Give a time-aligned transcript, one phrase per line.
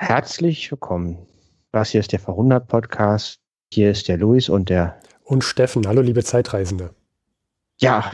[0.00, 1.18] Herzlich willkommen.
[1.72, 3.40] Das hier ist der Verhundert Podcast.
[3.72, 5.00] Hier ist der Luis und der.
[5.24, 5.88] Und Steffen.
[5.88, 6.94] Hallo, liebe Zeitreisende.
[7.80, 8.12] Ja,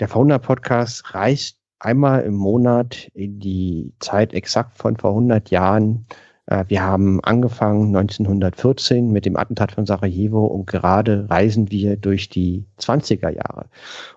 [0.00, 6.06] der Verhundert Podcast reist einmal im Monat in die Zeit exakt von vor 100 Jahren.
[6.46, 12.30] Äh, wir haben angefangen 1914 mit dem Attentat von Sarajevo und gerade reisen wir durch
[12.30, 13.66] die 20er Jahre.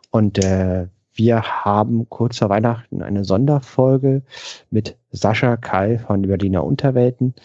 [0.09, 4.23] Und äh, wir haben kurz vor Weihnachten eine Sonderfolge
[4.71, 7.35] mit Sascha Kai von Berliner Unterwelten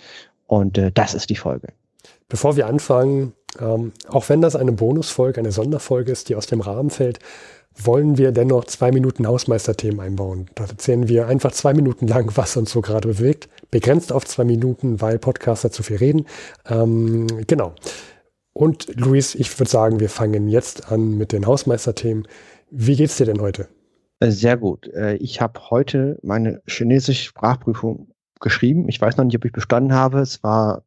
[0.47, 1.69] und äh, das ist die Folge.
[2.29, 6.61] Bevor wir anfangen, ähm, auch wenn das eine Bonusfolge, eine Sonderfolge ist, die aus dem
[6.61, 7.21] Rahmen fällt,
[7.75, 10.51] wollen wir dennoch zwei Minuten Hausmeisterthemen einbauen.
[10.55, 13.49] Da erzählen wir einfach zwei Minuten lang, was uns so gerade bewegt.
[13.71, 16.27] Begrenzt auf zwei Minuten, weil Podcaster zu viel reden.
[16.67, 17.75] Ähm, genau.
[18.53, 22.27] Und Luis, ich würde sagen, wir fangen jetzt an mit den Hausmeisterthemen.
[22.71, 23.69] Wie geht's dir denn heute?
[24.21, 24.89] Äh, sehr gut.
[24.89, 28.09] Äh, ich habe heute meine chinesische Sprachprüfung
[28.41, 28.89] geschrieben.
[28.89, 30.21] Ich weiß noch nicht, ob ich bestanden habe.
[30.21, 30.85] Es war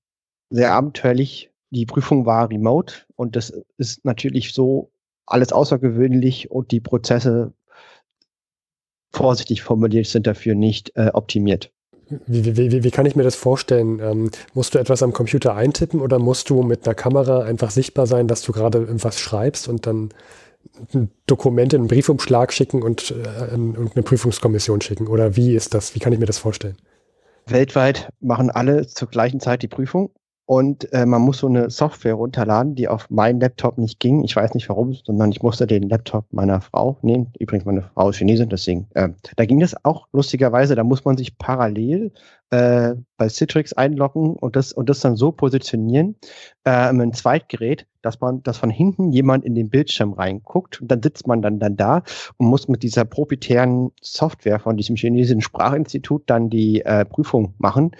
[0.49, 1.49] sehr abenteuerlich.
[1.69, 4.91] Die Prüfung war remote und das ist natürlich so
[5.25, 7.53] alles außergewöhnlich und die Prozesse
[9.13, 11.71] vorsichtig formuliert sind dafür nicht äh, optimiert.
[12.27, 13.99] Wie, wie, wie, wie, kann ich mir das vorstellen?
[13.99, 18.05] Ähm, musst du etwas am Computer eintippen oder musst du mit einer Kamera einfach sichtbar
[18.05, 20.09] sein, dass du gerade irgendwas schreibst und dann
[21.27, 25.07] Dokumente in einen Briefumschlag schicken und, äh, eine Prüfungskommission schicken?
[25.07, 25.95] Oder wie ist das?
[25.95, 26.77] Wie kann ich mir das vorstellen?
[27.47, 30.11] Weltweit machen alle zur gleichen Zeit die Prüfung
[30.45, 34.23] und äh, man muss so eine Software runterladen, die auf meinen Laptop nicht ging.
[34.23, 37.31] Ich weiß nicht warum, sondern ich musste den Laptop meiner Frau nehmen.
[37.39, 38.87] Übrigens, meine Frau ist Chinesin, deswegen.
[38.93, 40.75] Äh, da ging das auch lustigerweise.
[40.75, 42.11] Da muss man sich parallel
[42.51, 46.15] äh, bei Citrix einloggen und das, und das dann so positionieren
[46.65, 50.89] äh, in ein Zweitgerät, dass man, dass von hinten jemand in den Bildschirm reinguckt und
[50.91, 52.03] dann sitzt man dann, dann da
[52.37, 57.91] und muss mit dieser proprietären Software von diesem chinesischen Sprachinstitut dann die äh, Prüfung machen.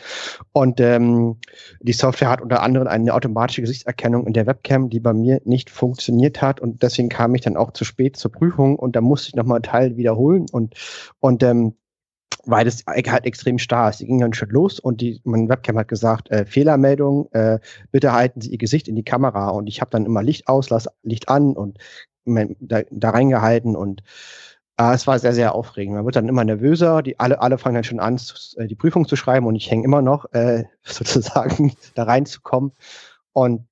[0.52, 1.38] Und ähm,
[1.80, 5.70] die Software hat unter anderem eine automatische Gesichtserkennung in der Webcam, die bei mir nicht
[5.70, 9.30] funktioniert hat und deswegen kam ich dann auch zu spät zur Prüfung und da musste
[9.30, 10.76] ich nochmal einen Teil wiederholen und,
[11.20, 11.76] und ähm,
[12.46, 14.00] weil das halt extrem starr ist.
[14.00, 17.60] Die ging dann schon los und die, mein Webcam hat gesagt, äh, Fehlermeldung, äh,
[17.92, 19.50] bitte halten Sie Ihr Gesicht in die Kamera.
[19.50, 21.78] Und ich habe dann immer Licht aus, lass Licht an und
[22.26, 24.02] mein, da, da reingehalten und
[24.78, 25.96] äh, es war sehr, sehr aufregend.
[25.96, 28.20] Man wird dann immer nervöser, die alle, alle fangen dann schon an,
[28.58, 32.72] äh, die Prüfung zu schreiben und ich hänge immer noch äh, sozusagen da reinzukommen.
[33.34, 33.68] Und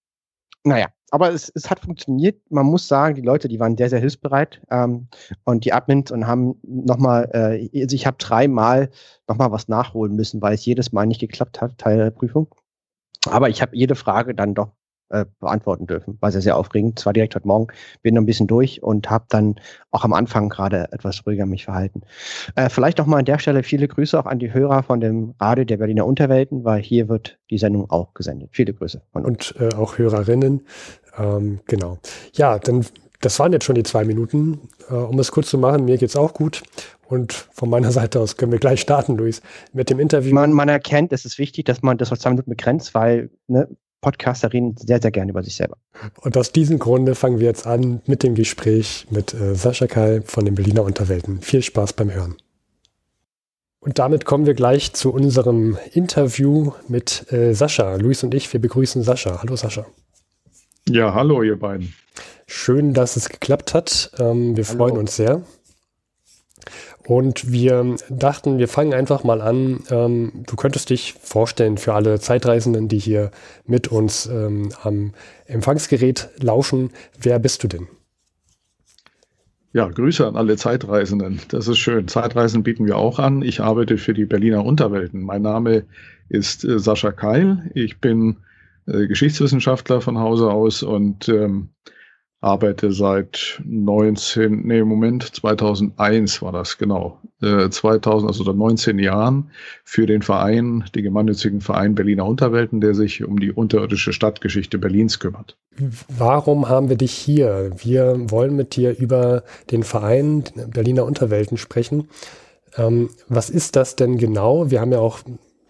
[0.63, 2.39] naja, aber es, es hat funktioniert.
[2.49, 5.07] Man muss sagen, die Leute, die waren sehr, sehr hilfsbereit ähm,
[5.43, 8.89] und die Admins und haben nochmal, äh, also ich habe dreimal
[9.27, 12.47] nochmal was nachholen müssen, weil es jedes Mal nicht geklappt hat, Teil der Prüfung.
[13.29, 14.71] Aber ich habe jede Frage dann doch
[15.09, 16.17] äh, beantworten dürfen.
[16.21, 16.99] War sehr, sehr aufregend.
[16.99, 17.67] Zwar direkt heute Morgen,
[18.03, 19.55] bin noch ein bisschen durch und habe dann
[19.89, 22.01] auch am Anfang gerade etwas ruhiger mich verhalten.
[22.55, 25.33] Äh, vielleicht noch mal an der Stelle viele Grüße auch an die Hörer von dem
[25.39, 28.49] Radio der Berliner Unterwelten, weil hier wird die Sendung auch gesendet.
[28.53, 29.01] Viele Grüße.
[29.11, 29.51] Von uns.
[29.51, 30.67] Und äh, auch Hörerinnen.
[31.17, 31.97] Ähm, genau.
[32.33, 32.85] Ja, dann
[33.21, 34.69] das waren jetzt schon die zwei Minuten.
[34.89, 36.63] Äh, um es kurz zu machen, mir geht's auch gut.
[37.07, 39.41] Und von meiner Seite aus können wir gleich starten, Luis,
[39.73, 40.33] mit dem Interview.
[40.33, 43.67] Man, man erkennt, es ist wichtig, dass man das auf zwei Minuten begrenzt, weil ne,
[44.01, 45.77] Podcaster reden sehr, sehr gerne über sich selber.
[46.21, 50.21] Und aus diesem Grunde fangen wir jetzt an mit dem Gespräch mit äh, Sascha Kai
[50.23, 51.41] von den Berliner Unterwelten.
[51.41, 52.37] Viel Spaß beim Hören.
[53.81, 57.95] Und damit kommen wir gleich zu unserem Interview mit äh, Sascha.
[57.95, 59.41] Luis und ich, wir begrüßen Sascha.
[59.41, 59.85] Hallo Sascha.
[60.89, 61.93] Ja, hallo ihr beiden.
[62.47, 64.11] Schön, dass es geklappt hat.
[64.17, 64.77] Ähm, wir hallo.
[64.77, 65.43] freuen uns sehr.
[67.05, 69.83] Und wir dachten, wir fangen einfach mal an.
[69.91, 73.29] Ähm, du könntest dich vorstellen für alle Zeitreisenden, die hier
[73.67, 75.13] mit uns ähm, am
[75.45, 76.89] Empfangsgerät lauschen.
[77.19, 77.87] Wer bist du denn?
[79.71, 81.39] Ja, Grüße an alle Zeitreisenden.
[81.49, 82.07] Das ist schön.
[82.07, 83.43] Zeitreisen bieten wir auch an.
[83.43, 85.21] Ich arbeite für die Berliner Unterwelten.
[85.21, 85.85] Mein Name
[86.29, 87.69] ist äh, Sascha Keil.
[87.75, 88.37] Ich bin
[88.89, 91.69] äh, Geschichtswissenschaftler von Hause aus und ähm,
[92.41, 99.51] arbeite seit 19, nee, Moment, 2001 war das, genau, äh, 2000, also seit 19 Jahren
[99.83, 105.19] für den Verein, den gemeinnützigen Verein Berliner Unterwelten, der sich um die unterirdische Stadtgeschichte Berlins
[105.19, 105.57] kümmert.
[106.07, 107.71] Warum haben wir dich hier?
[107.77, 112.07] Wir wollen mit dir über den Verein Berliner Unterwelten sprechen.
[112.77, 114.71] Ähm, was ist das denn genau?
[114.71, 115.19] Wir haben ja auch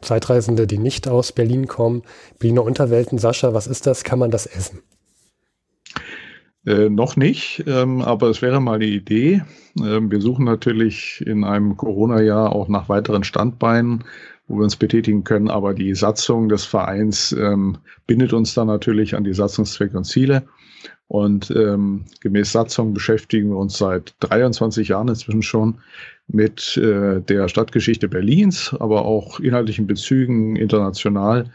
[0.01, 2.03] Zeitreisende, die nicht aus Berlin kommen.
[2.39, 4.03] Berliner Unterwelten, Sascha, was ist das?
[4.03, 4.79] Kann man das essen?
[6.65, 9.43] Äh, noch nicht, ähm, aber es wäre mal die Idee.
[9.79, 14.03] Ähm, wir suchen natürlich in einem Corona-Jahr auch nach weiteren Standbeinen,
[14.47, 19.15] wo wir uns betätigen können, aber die Satzung des Vereins ähm, bindet uns dann natürlich
[19.15, 20.47] an die Satzungszwecke und Ziele.
[21.07, 25.79] Und ähm, gemäß Satzung beschäftigen wir uns seit 23 Jahren inzwischen schon
[26.31, 31.45] mit äh, der Stadtgeschichte Berlins, aber auch inhaltlichen Bezügen international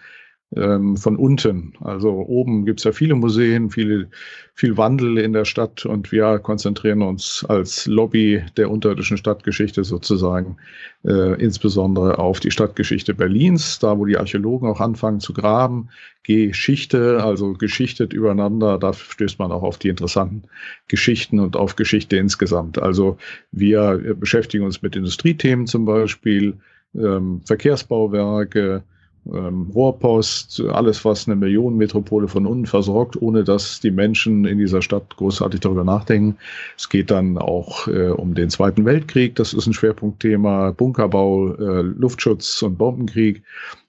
[0.57, 1.73] ähm, von unten.
[1.81, 4.09] Also oben gibt es ja viele Museen, viele,
[4.55, 10.57] viel Wandel in der Stadt und wir konzentrieren uns als Lobby der unterirdischen Stadtgeschichte sozusagen
[11.05, 15.89] äh, insbesondere auf die Stadtgeschichte Berlins, da wo die Archäologen auch anfangen zu graben.
[16.23, 20.45] Geschichte, also geschichtet übereinander, da stößt man auch auf die interessanten
[20.89, 22.81] Geschichten und auf Geschichte insgesamt.
[22.81, 23.19] Also
[23.53, 26.55] wir beschäftigen uns mit Industriethemen zum Beispiel,
[26.95, 28.85] ähm, Verkehrsbauwerke,
[29.33, 34.83] ähm, Rohrpost, alles, was eine Millionenmetropole von unten versorgt, ohne dass die Menschen in dieser
[34.83, 36.37] Stadt großartig darüber nachdenken.
[36.77, 41.83] Es geht dann auch äh, um den Zweiten Weltkrieg, das ist ein Schwerpunktthema, Bunkerbau, äh,
[41.83, 43.43] Luftschutz und Bombenkrieg.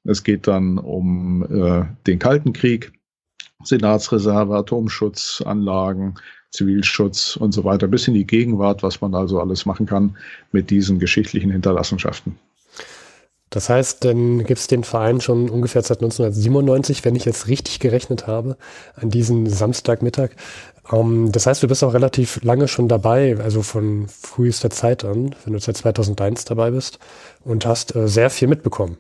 [0.04, 2.94] Es geht dann um äh, den Kalten Krieg,
[3.64, 6.16] Senatsreserve, Atomschutzanlagen,
[6.52, 10.18] Zivilschutz und so weiter, bis in die Gegenwart, was man also alles machen kann
[10.52, 12.38] mit diesen geschichtlichen Hinterlassenschaften.
[13.56, 17.80] Das heißt, dann gibt es den Verein schon ungefähr seit 1997, wenn ich jetzt richtig
[17.80, 18.58] gerechnet habe,
[18.96, 20.32] an diesem Samstagmittag.
[20.92, 25.34] Ähm, das heißt, du bist auch relativ lange schon dabei, also von frühester Zeit an,
[25.46, 27.00] wenn du seit 2001 dabei bist
[27.46, 28.98] und hast äh, sehr viel mitbekommen.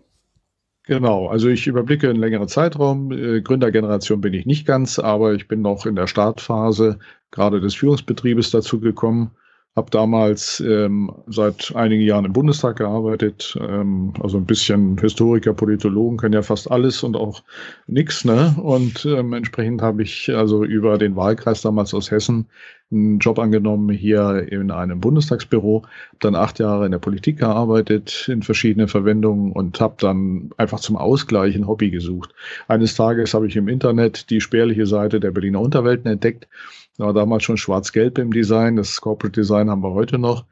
[0.84, 3.12] Genau, also ich überblicke einen längeren Zeitraum.
[3.12, 6.98] Äh, Gründergeneration bin ich nicht ganz, aber ich bin noch in der Startphase
[7.30, 9.31] gerade des Führungsbetriebes dazu gekommen
[9.75, 16.18] habe damals ähm, seit einigen Jahren im Bundestag gearbeitet, ähm, also ein bisschen Historiker, Politologen
[16.18, 17.44] können ja fast alles und auch
[17.86, 18.24] nichts.
[18.24, 18.56] Ne?
[18.62, 22.48] Und ähm, entsprechend habe ich also über den Wahlkreis damals aus Hessen
[22.89, 28.30] einen Job angenommen hier in einem Bundestagsbüro, habe dann acht Jahre in der Politik gearbeitet,
[28.30, 32.33] in verschiedenen Verwendungen und habe dann einfach zum Ausgleich ein Hobby gesucht.
[32.69, 36.48] Eines Tages habe ich im Internet die spärliche Seite der Berliner Unterwelten entdeckt
[36.97, 38.75] war damals schon schwarz-gelb im Design.
[38.75, 40.45] Das Corporate Design haben wir heute noch.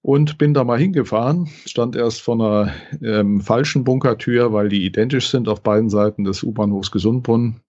[0.00, 2.72] Und bin da mal hingefahren, stand erst vor einer
[3.02, 7.60] ähm, falschen Bunkertür, weil die identisch sind auf beiden Seiten des U-Bahnhofs Gesundbrunnen.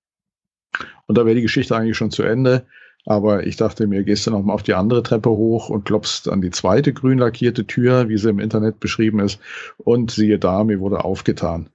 [1.07, 2.65] Und da wäre die Geschichte eigentlich schon zu Ende.
[3.05, 6.41] Aber ich dachte mir, gehst du nochmal auf die andere Treppe hoch und klopfst an
[6.41, 9.39] die zweite grün lackierte Tür, wie sie im Internet beschrieben ist.
[9.77, 11.69] Und siehe da, mir wurde aufgetan.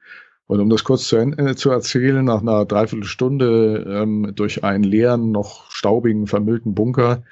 [0.47, 5.33] Und um das kurz zu, äh, zu erzählen, nach einer Dreiviertelstunde ähm, durch einen leeren,
[5.33, 7.23] noch staubigen, vermüllten Bunker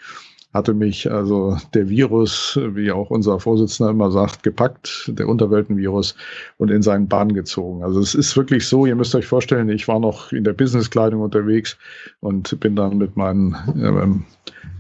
[0.53, 6.14] hatte mich also der Virus, wie auch unser Vorsitzender immer sagt, gepackt, der Unterweltenvirus,
[6.59, 7.82] und in seinen Bann gezogen.
[7.82, 11.23] Also es ist wirklich so, ihr müsst euch vorstellen, ich war noch in der Businesskleidung
[11.23, 11.79] unterwegs
[12.20, 14.25] und bin dann mit meinen ähm,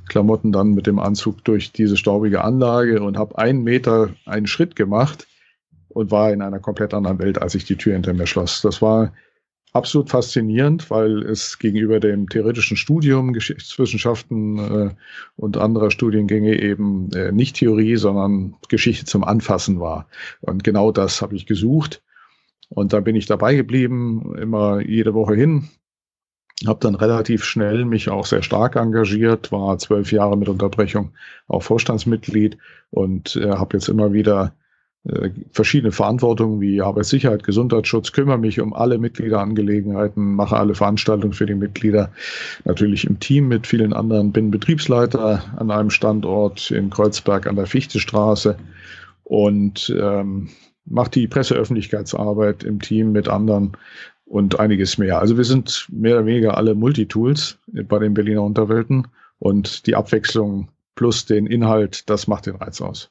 [0.08, 4.76] Klamotten dann mit dem Anzug durch diese staubige Anlage und habe einen Meter einen Schritt
[4.76, 5.26] gemacht
[5.94, 8.62] und war in einer komplett anderen Welt, als ich die Tür hinter mir schloss.
[8.62, 9.12] Das war
[9.72, 14.90] absolut faszinierend, weil es gegenüber dem theoretischen Studium, Geschichtswissenschaften äh,
[15.36, 20.06] und anderer Studiengänge eben äh, nicht Theorie, sondern Geschichte zum Anfassen war.
[20.40, 22.02] Und genau das habe ich gesucht.
[22.68, 25.68] Und da bin ich dabei geblieben, immer jede Woche hin.
[26.66, 31.10] Habe dann relativ schnell mich auch sehr stark engagiert, war zwölf Jahre mit Unterbrechung
[31.48, 32.56] auch Vorstandsmitglied
[32.90, 34.54] und äh, habe jetzt immer wieder
[35.50, 41.56] verschiedene Verantwortungen wie Arbeitssicherheit, Gesundheitsschutz, kümmere mich um alle Mitgliederangelegenheiten, mache alle Veranstaltungen für die
[41.56, 42.12] Mitglieder,
[42.64, 47.66] natürlich im Team mit vielen anderen, bin Betriebsleiter an einem Standort in Kreuzberg an der
[47.66, 48.56] Fichtestraße
[49.24, 50.50] und ähm,
[50.84, 53.72] mache die Presseöffentlichkeitsarbeit im Team mit anderen
[54.24, 55.18] und einiges mehr.
[55.18, 59.08] Also wir sind mehr oder weniger alle Multitools bei den Berliner Unterwelten
[59.40, 63.10] und die Abwechslung plus den Inhalt, das macht den Reiz aus.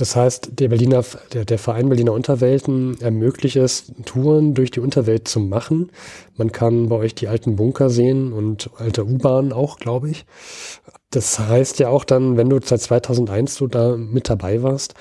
[0.00, 1.04] Das heißt, der Berliner,
[1.34, 5.90] der, der Verein Berliner Unterwelten ermöglicht es, Touren durch die Unterwelt zu machen.
[6.38, 10.24] Man kann bei euch die alten Bunker sehen und alte U-Bahnen auch, glaube ich.
[11.10, 14.94] Das heißt ja auch dann, wenn du seit 2001 so da mit dabei warst,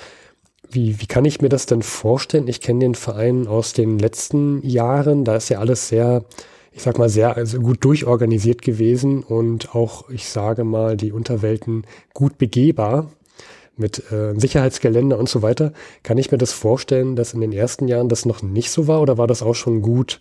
[0.69, 2.49] wie, wie kann ich mir das denn vorstellen?
[2.49, 5.23] Ich kenne den Verein aus den letzten Jahren.
[5.23, 6.25] Da ist ja alles sehr,
[6.73, 11.85] ich sag mal, sehr also gut durchorganisiert gewesen und auch, ich sage mal, die Unterwelten
[12.13, 13.09] gut begehbar
[13.79, 15.73] mit äh, Sicherheitsgeländer und so weiter.
[16.03, 19.01] Kann ich mir das vorstellen, dass in den ersten Jahren das noch nicht so war
[19.01, 20.19] oder war das auch schon gut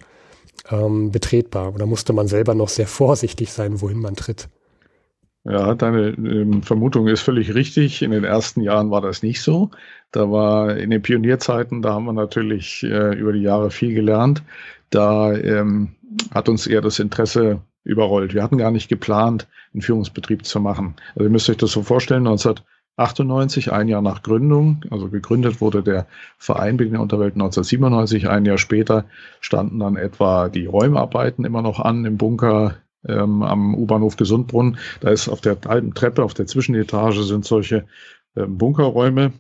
[0.70, 1.74] ähm, betretbar?
[1.74, 4.48] Oder musste man selber noch sehr vorsichtig sein, wohin man tritt?
[5.44, 8.02] Ja, deine ähm, Vermutung ist völlig richtig.
[8.02, 9.70] In den ersten Jahren war das nicht so.
[10.10, 14.42] Da war in den Pionierzeiten, da haben wir natürlich äh, über die Jahre viel gelernt.
[14.90, 15.94] Da ähm,
[16.34, 18.34] hat uns eher das Interesse überrollt.
[18.34, 20.94] Wir hatten gar nicht geplant, einen Führungsbetrieb zu machen.
[21.14, 22.56] Also ihr müsst euch das so vorstellen, 19
[22.98, 28.28] 98, ein Jahr nach Gründung, also gegründet wurde der Verein Berliner Unterwelt 1997.
[28.28, 29.04] Ein Jahr später
[29.40, 32.76] standen dann etwa die Räumarbeiten immer noch an im Bunker.
[33.06, 34.78] ähm, am U-Bahnhof Gesundbrunn.
[35.00, 37.86] Da ist auf der alten Treppe, auf der Zwischenetage sind solche
[38.36, 39.32] ähm, Bunkerräume.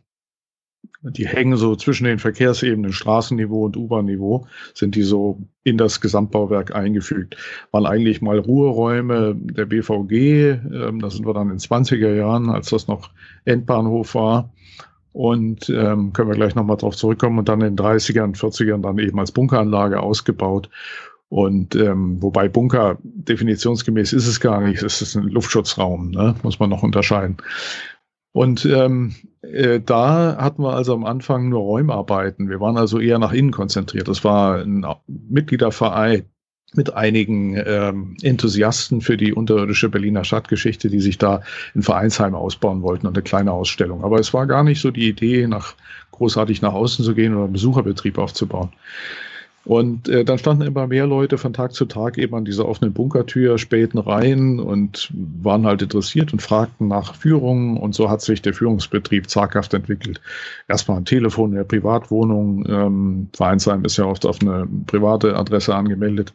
[1.02, 6.74] Die hängen so zwischen den Verkehrsebenen, Straßenniveau und U-Bahn-Niveau, sind die so in das Gesamtbauwerk
[6.74, 7.36] eingefügt.
[7.70, 12.70] Waren eigentlich mal Ruheräume der BVG, ähm, da sind wir dann in 20er Jahren, als
[12.70, 13.10] das noch
[13.44, 14.52] Endbahnhof war.
[15.12, 18.98] Und ähm, können wir gleich nochmal drauf zurückkommen und dann in den 30ern, 40ern dann
[18.98, 20.68] eben als Bunkeranlage ausgebaut.
[21.28, 26.34] Und ähm, wobei Bunker definitionsgemäß ist es gar nicht, es ist ein Luftschutzraum, ne?
[26.42, 27.36] muss man noch unterscheiden.
[28.32, 32.48] Und ähm, äh, da hatten wir also am Anfang nur Räumarbeiten.
[32.48, 34.08] Wir waren also eher nach innen konzentriert.
[34.08, 36.24] Das war ein Mitgliederverein
[36.74, 41.42] mit einigen ähm, Enthusiasten für die unterirdische Berliner Stadtgeschichte, die sich da
[41.74, 44.04] in Vereinsheim ausbauen wollten und eine kleine Ausstellung.
[44.04, 45.74] Aber es war gar nicht so die Idee, nach
[46.10, 48.70] großartig nach außen zu gehen oder einen Besucherbetrieb aufzubauen.
[49.68, 52.94] Und äh, dann standen immer mehr Leute von Tag zu Tag eben an dieser offenen
[52.94, 57.76] Bunkertür, späten rein und waren halt interessiert und fragten nach Führungen.
[57.76, 60.22] Und so hat sich der Führungsbetrieb zaghaft entwickelt.
[60.68, 62.64] Erstmal ein Telefon in der Privatwohnung.
[62.66, 66.32] Ähm, Vereinsheim ist ja oft auf eine private Adresse angemeldet.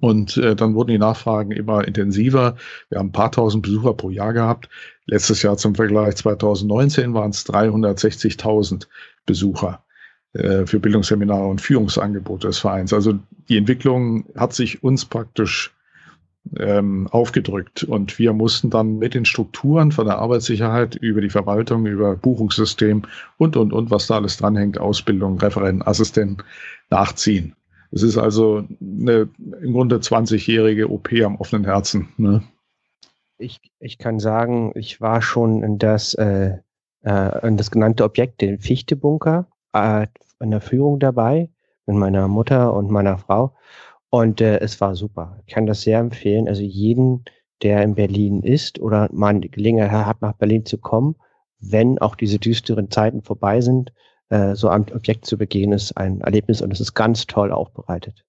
[0.00, 2.56] Und äh, dann wurden die Nachfragen immer intensiver.
[2.88, 4.70] Wir haben ein paar tausend Besucher pro Jahr gehabt.
[5.04, 8.86] Letztes Jahr zum Vergleich 2019 waren es 360.000
[9.26, 9.84] Besucher.
[10.32, 12.92] Äh, für Bildungsseminare und Führungsangebote des Vereins.
[12.92, 13.18] Also
[13.48, 15.74] die Entwicklung hat sich uns praktisch
[16.56, 21.84] ähm, aufgedrückt und wir mussten dann mit den Strukturen von der Arbeitssicherheit über die Verwaltung,
[21.84, 23.02] über Buchungssystem
[23.38, 26.44] und, und, und, was da alles dranhängt, Ausbildung, Referenten, Assistenten,
[26.90, 27.56] nachziehen.
[27.90, 29.28] Es ist also eine
[29.60, 32.08] im Grunde 20-jährige OP am offenen Herzen.
[32.18, 32.44] Ne?
[33.36, 36.58] Ich, ich kann sagen, ich war schon in das, äh,
[37.02, 41.50] äh, in das genannte Objekt, den Fichtebunker in der Führung dabei
[41.86, 43.54] mit meiner Mutter und meiner Frau.
[44.10, 45.40] Und äh, es war super.
[45.46, 46.48] Ich kann das sehr empfehlen.
[46.48, 47.24] Also jeden,
[47.62, 51.16] der in Berlin ist oder die Gelegenheit hat, nach Berlin zu kommen,
[51.60, 53.92] wenn auch diese düsteren Zeiten vorbei sind,
[54.30, 58.24] äh, so ein Objekt zu begehen, ist ein Erlebnis und es ist ganz toll aufbereitet.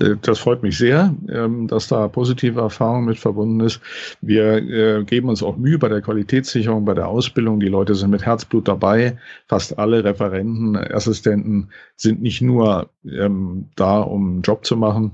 [0.00, 3.80] Äh, das freut mich sehr, ähm, dass da positive Erfahrung mit verbunden ist.
[4.20, 7.60] Wir äh, geben uns auch Mühe bei der Qualitätssicherung, bei der Ausbildung.
[7.60, 9.18] Die Leute sind mit Herzblut dabei.
[9.48, 15.12] Fast alle Referenten, Assistenten sind nicht nur ähm, da, um einen Job zu machen,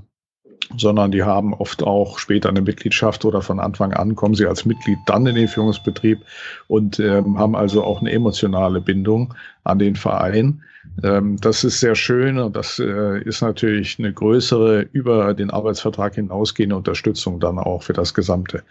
[0.77, 4.65] sondern die haben oft auch später eine Mitgliedschaft oder von Anfang an kommen sie als
[4.65, 6.19] Mitglied dann in den Führungsbetrieb
[6.67, 10.63] und ähm, haben also auch eine emotionale Bindung an den Verein.
[11.01, 16.15] Ähm, das ist sehr schön und das äh, ist natürlich eine größere über den Arbeitsvertrag
[16.15, 18.63] hinausgehende Unterstützung dann auch für das Gesamte.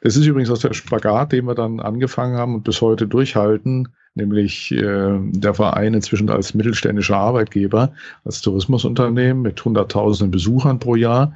[0.00, 3.88] Das ist übrigens aus der Spagat, den wir dann angefangen haben und bis heute durchhalten,
[4.18, 7.92] nämlich äh, der Verein inzwischen als mittelständischer Arbeitgeber,
[8.24, 11.34] als Tourismusunternehmen mit hunderttausenden Besuchern pro Jahr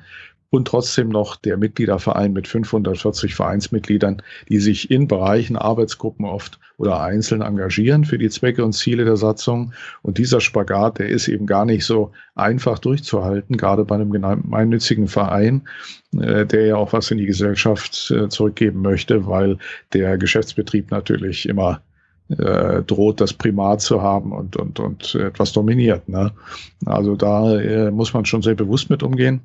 [0.52, 4.20] und trotzdem noch der Mitgliederverein mit 540 Vereinsmitgliedern,
[4.50, 9.16] die sich in Bereichen, Arbeitsgruppen oft oder einzeln engagieren für die Zwecke und Ziele der
[9.16, 9.72] Satzung.
[10.02, 15.08] Und dieser Spagat, der ist eben gar nicht so einfach durchzuhalten, gerade bei einem gemeinnützigen
[15.08, 15.62] Verein,
[16.20, 19.56] äh, der ja auch was in die Gesellschaft äh, zurückgeben möchte, weil
[19.94, 21.80] der Geschäftsbetrieb natürlich immer
[22.28, 26.08] äh, droht, das Primat zu haben und, und, und etwas dominiert.
[26.08, 26.32] Ne?
[26.86, 29.42] Also da äh, muss man schon sehr bewusst mit umgehen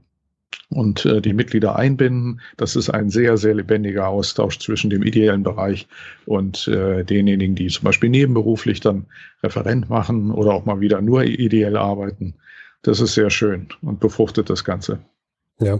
[0.69, 2.41] und äh, die Mitglieder einbinden.
[2.57, 5.87] Das ist ein sehr, sehr lebendiger Austausch zwischen dem ideellen Bereich
[6.25, 9.05] und äh, denjenigen, die zum Beispiel nebenberuflich dann
[9.43, 12.35] Referent machen oder auch mal wieder nur ideell arbeiten.
[12.81, 14.99] Das ist sehr schön und befruchtet das Ganze.
[15.59, 15.79] Ja,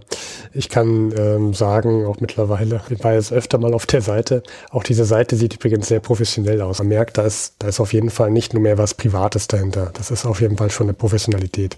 [0.53, 4.41] ich kann ähm, sagen, auch mittlerweile, ich war jetzt öfter mal auf der Seite,
[4.71, 6.79] auch diese Seite sieht übrigens sehr professionell aus.
[6.79, 9.91] Man merkt, da ist, da ist auf jeden Fall nicht nur mehr was Privates dahinter.
[9.93, 11.77] Das ist auf jeden Fall schon eine Professionalität.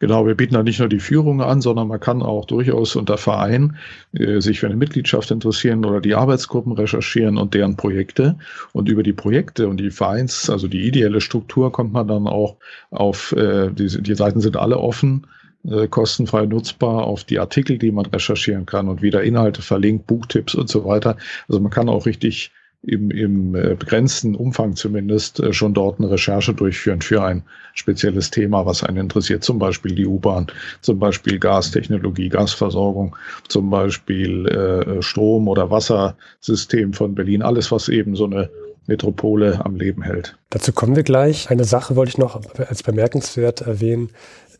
[0.00, 3.18] Genau, wir bieten da nicht nur die Führung an, sondern man kann auch durchaus unter
[3.18, 3.76] Verein
[4.12, 8.36] äh, sich für eine Mitgliedschaft interessieren oder die Arbeitsgruppen recherchieren und deren Projekte.
[8.72, 12.58] Und über die Projekte und die Vereins, also die ideelle Struktur, kommt man dann auch
[12.90, 15.26] auf, äh, die, die Seiten sind alle offen,
[15.64, 20.54] äh, kostenfrei nutzbar auf die Artikel, die man recherchieren kann und wieder Inhalte verlinkt, Buchtipps
[20.54, 21.16] und so weiter.
[21.48, 26.10] Also man kann auch richtig im, im äh, begrenzten Umfang zumindest äh, schon dort eine
[26.10, 27.42] Recherche durchführen für ein
[27.74, 29.42] spezielles Thema, was einen interessiert.
[29.42, 30.46] Zum Beispiel die U-Bahn,
[30.80, 33.16] zum Beispiel Gastechnologie, Gasversorgung,
[33.48, 37.42] zum Beispiel Strom- oder Wassersystem von Berlin.
[37.42, 38.50] Alles, was eben so eine
[38.88, 40.36] Metropole am Leben hält.
[40.50, 41.50] Dazu kommen wir gleich.
[41.50, 44.10] Eine Sache wollte ich noch als bemerkenswert erwähnen.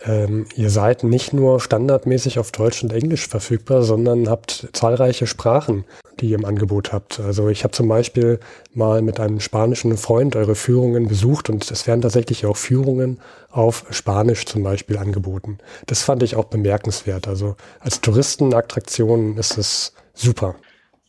[0.05, 5.85] Ähm, ihr seid nicht nur standardmäßig auf Deutsch und Englisch verfügbar, sondern habt zahlreiche Sprachen,
[6.21, 7.19] die ihr im Angebot habt.
[7.21, 8.39] Also ich habe zum Beispiel
[8.75, 13.87] mal mit einem spanischen Freund eure Führungen besucht und es werden tatsächlich auch Führungen auf
[13.91, 15.59] Spanisch zum Beispiel angeboten.
[15.87, 17.27] Das fand ich auch bemerkenswert.
[17.27, 20.55] Also als Touristenattraktion ist es super.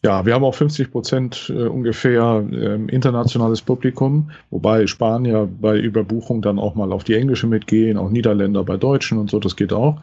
[0.02, 6.42] Ja, wir haben auch 50 Prozent äh, ungefähr äh, internationales Publikum, wobei Spanier bei Überbuchung
[6.42, 9.74] dann auch mal auf die Englische mitgehen, auch Niederländer bei Deutschen und so, das geht
[9.74, 10.02] auch.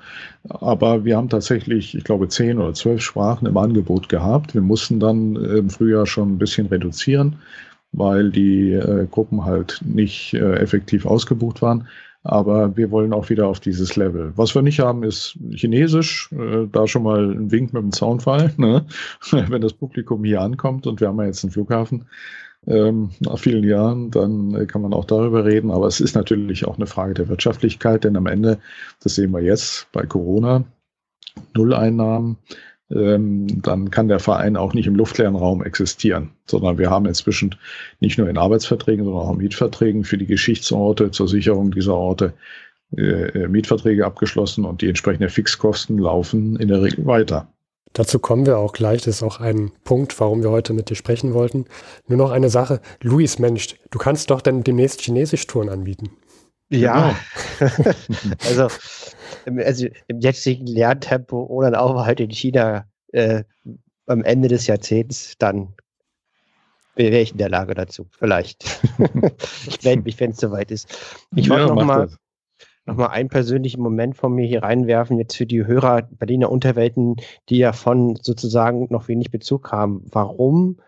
[0.51, 4.55] Aber wir haben tatsächlich, ich glaube, zehn oder zwölf Sprachen im Angebot gehabt.
[4.55, 7.37] Wir mussten dann äh, im Frühjahr schon ein bisschen reduzieren,
[7.93, 11.89] weil die äh, Gruppen halt nicht äh, effektiv ausgebucht waren.
[12.29, 14.33] Aber wir wollen auch wieder auf dieses Level.
[14.35, 16.29] Was wir nicht haben, ist Chinesisch.
[16.33, 18.85] Äh, da schon mal ein Wink mit dem Zaunfall, ne?
[19.31, 22.07] wenn das Publikum hier ankommt und wir haben ja jetzt einen Flughafen
[22.67, 25.71] ähm, nach vielen Jahren, dann äh, kann man auch darüber reden.
[25.71, 28.59] Aber es ist natürlich auch eine Frage der Wirtschaftlichkeit, denn am Ende,
[29.03, 30.65] das sehen wir jetzt bei Corona,
[31.55, 32.39] Nulleinnahmen,
[32.91, 37.55] ähm, dann kann der Verein auch nicht im luftleeren Raum existieren, sondern wir haben inzwischen
[38.01, 42.35] nicht nur in Arbeitsverträgen, sondern auch in Mietverträgen für die Geschichtsorte zur Sicherung dieser Orte
[42.97, 47.49] äh, äh, Mietverträge abgeschlossen und die entsprechenden Fixkosten laufen in der Regel weiter.
[47.93, 49.03] Dazu kommen wir auch gleich.
[49.03, 51.65] Das ist auch ein Punkt, warum wir heute mit dir sprechen wollten.
[52.07, 52.81] Nur noch eine Sache.
[53.03, 56.11] Luis, Mensch, du kannst doch dann demnächst Chinesisch-Touren anbieten.
[56.69, 57.17] Ja,
[57.59, 57.73] genau.
[58.45, 58.69] also,
[59.47, 63.45] im, also im jetzigen Lerntempo oder auch halt in China äh,
[64.07, 65.75] am Ende des Jahrzehnts, dann
[66.95, 68.07] wäre ich in der Lage dazu.
[68.11, 68.81] Vielleicht.
[69.67, 70.89] ich melde mich, wenn es soweit ist.
[71.35, 72.09] Ich wollte ja, noch mal,
[72.87, 77.17] noch mal einen persönlichen Moment von mir hier reinwerfen, jetzt für die Hörer Berliner Unterwelten,
[77.49, 80.05] die ja von sozusagen noch wenig Bezug haben.
[80.11, 80.81] Warum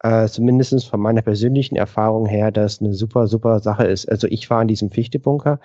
[0.00, 4.08] äh, zumindest von meiner persönlichen Erfahrung her, das eine super, super Sache ist.
[4.08, 5.58] Also ich war in diesem Fichtebunker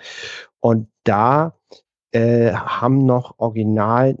[0.60, 1.54] und da
[2.12, 4.16] äh, haben noch original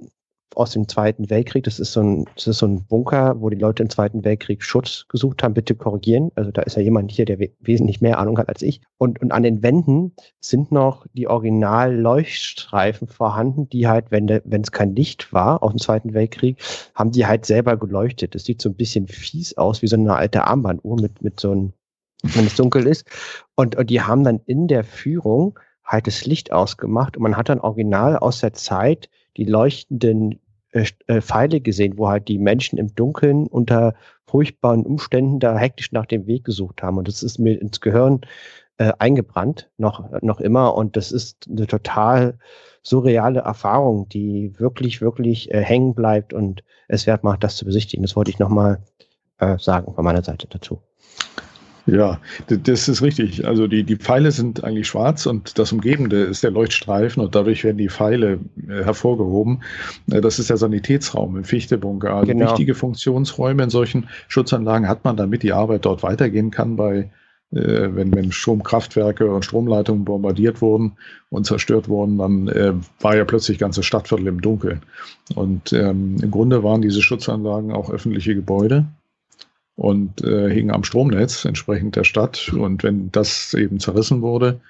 [0.56, 1.64] aus dem Zweiten Weltkrieg.
[1.64, 4.62] Das ist so ein, das ist so ein Bunker, wo die Leute im Zweiten Weltkrieg
[4.62, 5.54] Schutz gesucht haben.
[5.54, 6.30] Bitte korrigieren.
[6.34, 8.80] Also da ist ja jemand hier, der we wesentlich mehr Ahnung hat als ich.
[8.98, 14.94] Und, und an den Wänden sind noch die Original-Leuchtstreifen vorhanden, die halt, wenn es kein
[14.94, 16.58] Licht war aus dem Zweiten Weltkrieg,
[16.94, 18.34] haben die halt selber geleuchtet.
[18.34, 21.52] Das sieht so ein bisschen fies aus, wie so eine alte Armbanduhr mit, mit so
[21.52, 21.72] einem,
[22.22, 23.06] wenn es dunkel ist.
[23.54, 25.58] Und, und die haben dann in der Führung
[25.92, 30.40] halt das Licht ausgemacht und man hat dann original aus der Zeit die leuchtenden
[30.72, 33.94] äh, äh, Pfeile gesehen, wo halt die Menschen im Dunkeln unter
[34.26, 36.96] furchtbaren Umständen da hektisch nach dem Weg gesucht haben.
[36.96, 38.22] Und das ist mir ins Gehirn
[38.78, 40.74] äh, eingebrannt, noch, noch immer.
[40.74, 42.38] Und das ist eine total
[42.82, 48.02] surreale Erfahrung, die wirklich, wirklich äh, hängen bleibt und es wert macht, das zu besichtigen.
[48.02, 48.82] Das wollte ich nochmal
[49.38, 50.80] äh, sagen von meiner Seite dazu.
[51.86, 53.46] Ja, das ist richtig.
[53.46, 57.64] Also die, die Pfeile sind eigentlich schwarz und das Umgebende ist der Leuchtstreifen und dadurch
[57.64, 59.62] werden die Pfeile äh, hervorgehoben.
[60.10, 62.14] Äh, das ist der Sanitätsraum im Fichtebunker.
[62.14, 62.50] Also genau.
[62.50, 67.10] wichtige Funktionsräume in solchen Schutzanlagen hat man, damit die Arbeit dort weitergehen kann bei
[67.50, 70.92] äh, wenn, wenn Stromkraftwerke und Stromleitungen bombardiert wurden
[71.30, 74.82] und zerstört wurden, dann äh, war ja plötzlich ganze Stadtviertel im Dunkeln.
[75.34, 78.86] Und ähm, im Grunde waren diese Schutzanlagen auch öffentliche Gebäude
[79.82, 82.52] und äh, hing am Stromnetz entsprechend der Stadt.
[82.52, 84.60] Und wenn das eben zerrissen wurde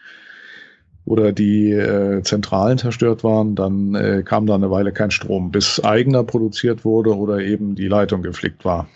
[1.05, 5.81] oder die äh, Zentralen zerstört waren, dann äh, kam da eine Weile kein Strom, bis
[5.85, 8.89] eigener produziert wurde oder eben die Leitung geflickt war.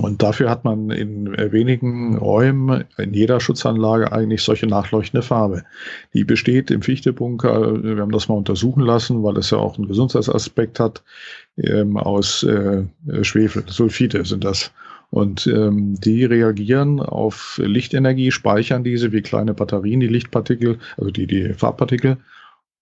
[0.00, 5.64] Und dafür hat man in äh, wenigen Räumen in jeder Schutzanlage eigentlich solche nachleuchtende Farbe.
[6.14, 9.88] Die besteht im Fichtebunker, wir haben das mal untersuchen lassen, weil es ja auch einen
[9.88, 11.02] Gesundheitsaspekt hat,
[11.56, 12.84] ähm, aus äh,
[13.22, 14.72] Schwefel, Sulfite sind das.
[15.14, 21.28] Und ähm, die reagieren auf Lichtenergie, speichern diese wie kleine Batterien, die Lichtpartikel, also die,
[21.28, 22.16] die Farbpartikel,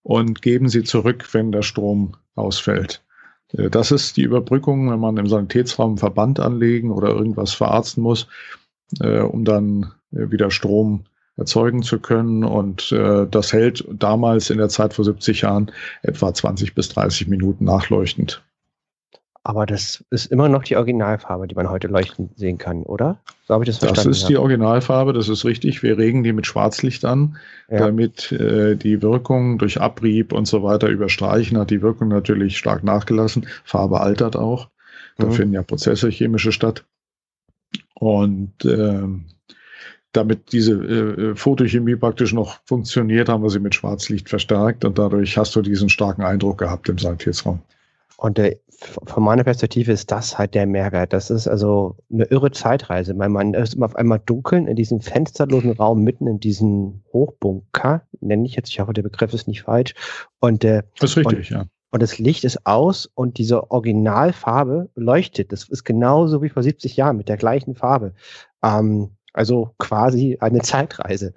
[0.02, 3.02] und geben sie zurück, wenn der Strom ausfällt.
[3.48, 8.02] Äh, das ist die Überbrückung, wenn man im Sanitätsraum einen Verband anlegen oder irgendwas verarzten
[8.02, 8.28] muss,
[9.00, 11.04] äh, um dann äh, wieder Strom
[11.36, 12.44] erzeugen zu können.
[12.44, 17.28] Und äh, das hält damals in der Zeit vor 70 Jahren etwa 20 bis 30
[17.28, 18.42] Minuten nachleuchtend.
[19.44, 23.18] Aber das ist immer noch die Originalfarbe, die man heute leuchten sehen kann, oder?
[23.48, 24.10] So habe ich das verstanden.
[24.10, 25.82] Das ist die Originalfarbe, das ist richtig.
[25.82, 27.36] Wir regen die mit Schwarzlicht an,
[27.68, 27.78] ja.
[27.78, 31.58] damit äh, die Wirkung durch Abrieb und so weiter überstreichen.
[31.58, 33.46] Hat die Wirkung natürlich stark nachgelassen.
[33.64, 34.68] Farbe altert auch.
[35.18, 35.32] Da mhm.
[35.32, 36.84] finden ja Prozesse chemische statt.
[37.94, 39.02] Und äh,
[40.12, 45.36] damit diese äh, Fotochemie praktisch noch funktioniert, haben wir sie mit Schwarzlicht verstärkt und dadurch
[45.36, 47.60] hast du diesen starken Eindruck gehabt im Sanitätsraum.
[48.18, 48.56] Und der
[49.04, 51.12] von meiner Perspektive ist das halt der Mehrwert.
[51.12, 53.16] Das ist also eine irre Zeitreise.
[53.18, 58.02] weil Man ist immer auf einmal dunkeln in diesem fensterlosen Raum mitten in diesem Hochbunker,
[58.20, 59.94] nenne ich jetzt, ich hoffe, der Begriff ist nicht falsch.
[60.40, 61.66] Und, äh, das ist richtig, und, ja.
[61.90, 65.52] Und das Licht ist aus und diese Originalfarbe leuchtet.
[65.52, 68.14] Das ist genauso wie vor 70 Jahren mit der gleichen Farbe.
[68.62, 71.34] Ähm, also quasi eine Zeitreise.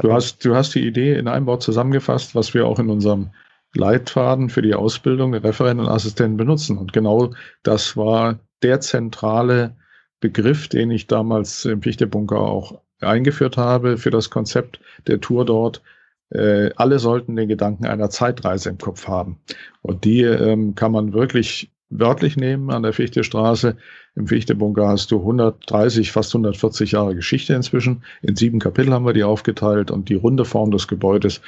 [0.00, 3.30] Du hast, du hast die Idee in einem Wort zusammengefasst, was wir auch in unserem
[3.74, 6.78] Leitfaden für die Ausbildung der Referenten und Assistenten benutzen.
[6.78, 7.32] Und genau
[7.62, 9.76] das war der zentrale
[10.20, 15.82] Begriff, den ich damals im Fichtebunker auch eingeführt habe für das Konzept der Tour dort.
[16.30, 19.38] Äh, alle sollten den Gedanken einer Zeitreise im Kopf haben.
[19.82, 23.76] Und die ähm, kann man wirklich wörtlich nehmen an der Fichtestraße.
[24.16, 28.04] Im Fichtebunker hast du 130, fast 140 Jahre Geschichte inzwischen.
[28.22, 31.40] In sieben Kapitel haben wir die aufgeteilt und die runde Form des Gebäudes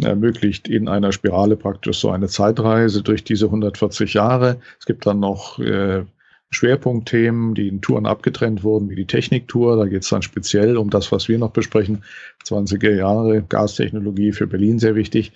[0.00, 4.60] ermöglicht in einer Spirale praktisch so eine Zeitreise durch diese 140 Jahre.
[4.78, 6.04] Es gibt dann noch äh,
[6.50, 9.76] Schwerpunktthemen, die in Touren abgetrennt wurden, wie die Techniktour.
[9.76, 12.02] Da geht es dann speziell um das, was wir noch besprechen.
[12.44, 15.32] 20er Jahre, Gastechnologie für Berlin sehr wichtig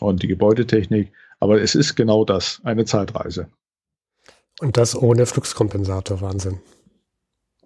[0.00, 1.12] und die Gebäudetechnik.
[1.40, 3.48] Aber es ist genau das, eine Zeitreise.
[4.60, 6.60] Und das ohne Fluxkompensator, Wahnsinn.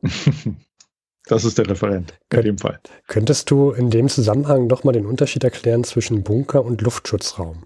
[1.26, 2.80] das ist der Referent in dem Fall.
[3.06, 7.64] Könntest du in dem Zusammenhang nochmal den Unterschied erklären zwischen Bunker und Luftschutzraum?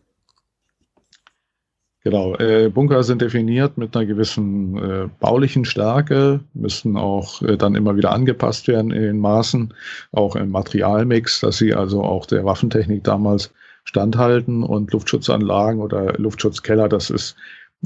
[2.04, 7.74] Genau, äh, Bunker sind definiert mit einer gewissen äh, baulichen Stärke, müssen auch äh, dann
[7.74, 9.72] immer wieder angepasst werden in den Maßen,
[10.12, 16.90] auch im Materialmix, dass sie also auch der Waffentechnik damals standhalten und Luftschutzanlagen oder Luftschutzkeller,
[16.90, 17.36] das ist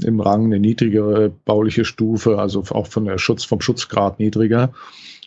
[0.03, 4.73] im Rang eine niedrigere bauliche Stufe, also auch von der Schutz, vom Schutzgrad niedriger.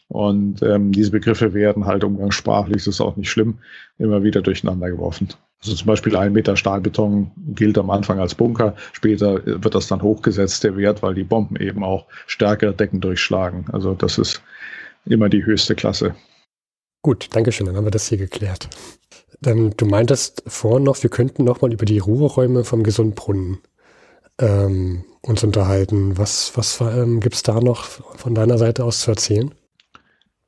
[0.09, 3.59] Und ähm, diese Begriffe werden halt umgangssprachlich, das ist auch nicht schlimm,
[3.99, 5.29] immer wieder durcheinander geworfen.
[5.63, 10.03] Also zum Beispiel ein Meter Stahlbeton gilt am Anfang als Bunker, später wird das dann
[10.03, 13.67] hochgesetzt, der Wert, weil die Bomben eben auch stärkere Decken durchschlagen.
[13.73, 14.43] Also das ist
[15.07, 16.15] immer die höchste Klasse.
[17.01, 18.69] Gut, danke schön, dann haben wir das hier geklärt.
[19.41, 23.59] Dann, du meintest vorhin noch, wir könnten noch mal über die Ruheräume vom Gesundbrunnen
[24.43, 26.19] ähm, uns unterhalten.
[26.19, 29.55] Was, was ähm, gibt es da noch von deiner Seite aus zu erzählen?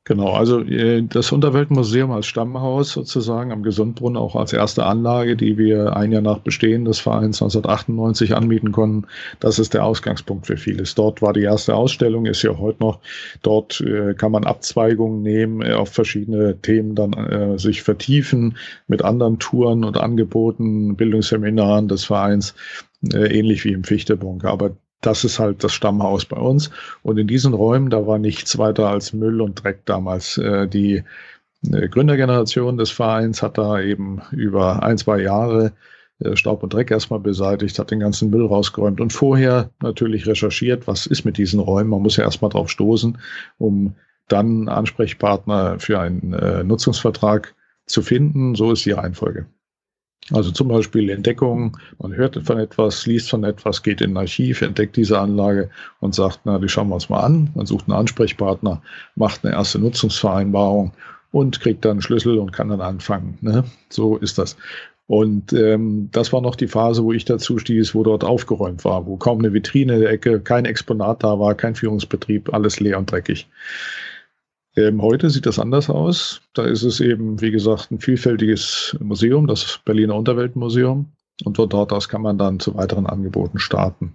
[0.07, 5.57] Genau, also äh, das Unterweltmuseum als Stammhaus sozusagen am Gesundbrunnen auch als erste Anlage, die
[5.57, 9.07] wir ein Jahr nach Bestehen des Vereins 1998 anmieten konnten.
[9.39, 10.93] Das ist der Ausgangspunkt für vieles.
[10.93, 12.99] Dort war die erste Ausstellung, ist ja heute noch.
[13.41, 19.03] Dort äh, kann man Abzweigungen nehmen, äh, auf verschiedene Themen dann äh, sich vertiefen mit
[19.03, 22.53] anderen Touren und Angeboten, Bildungsseminaren des Vereins
[23.13, 24.49] äh, ähnlich wie im Fichtebunker.
[24.49, 26.71] Aber das ist halt das Stammhaus bei uns.
[27.03, 30.37] Und in diesen Räumen, da war nichts weiter als Müll und Dreck damals.
[30.37, 31.03] Äh, die
[31.71, 35.73] äh, Gründergeneration des Vereins hat da eben über ein, zwei Jahre
[36.19, 40.87] äh, Staub und Dreck erstmal beseitigt, hat den ganzen Müll rausgeräumt und vorher natürlich recherchiert,
[40.87, 41.89] was ist mit diesen Räumen.
[41.89, 43.17] Man muss ja erstmal drauf stoßen,
[43.57, 43.95] um
[44.27, 47.53] dann Ansprechpartner für einen äh, Nutzungsvertrag
[47.85, 48.55] zu finden.
[48.55, 49.45] So ist die Reihenfolge.
[50.31, 54.63] Also zum Beispiel Entdeckung, man hört von etwas, liest von etwas, geht in ein Archiv,
[54.63, 57.51] entdeckt diese Anlage und sagt, na, die schauen wir uns mal an.
[57.53, 58.81] Man sucht einen Ansprechpartner,
[59.15, 60.93] macht eine erste Nutzungsvereinbarung
[61.31, 63.37] und kriegt dann einen Schlüssel und kann dann anfangen.
[63.41, 63.65] Ne?
[63.89, 64.57] So ist das.
[65.07, 69.05] Und ähm, das war noch die Phase, wo ich dazu stieß, wo dort aufgeräumt war,
[69.05, 72.97] wo kaum eine Vitrine in der Ecke, kein Exponat da war, kein Führungsbetrieb, alles leer
[72.97, 73.47] und dreckig.
[74.77, 76.41] Ähm, heute sieht das anders aus.
[76.53, 81.05] Da ist es eben, wie gesagt, ein vielfältiges Museum, das Berliner Unterweltmuseum.
[81.43, 84.13] Und von dort aus kann man dann zu weiteren Angeboten starten.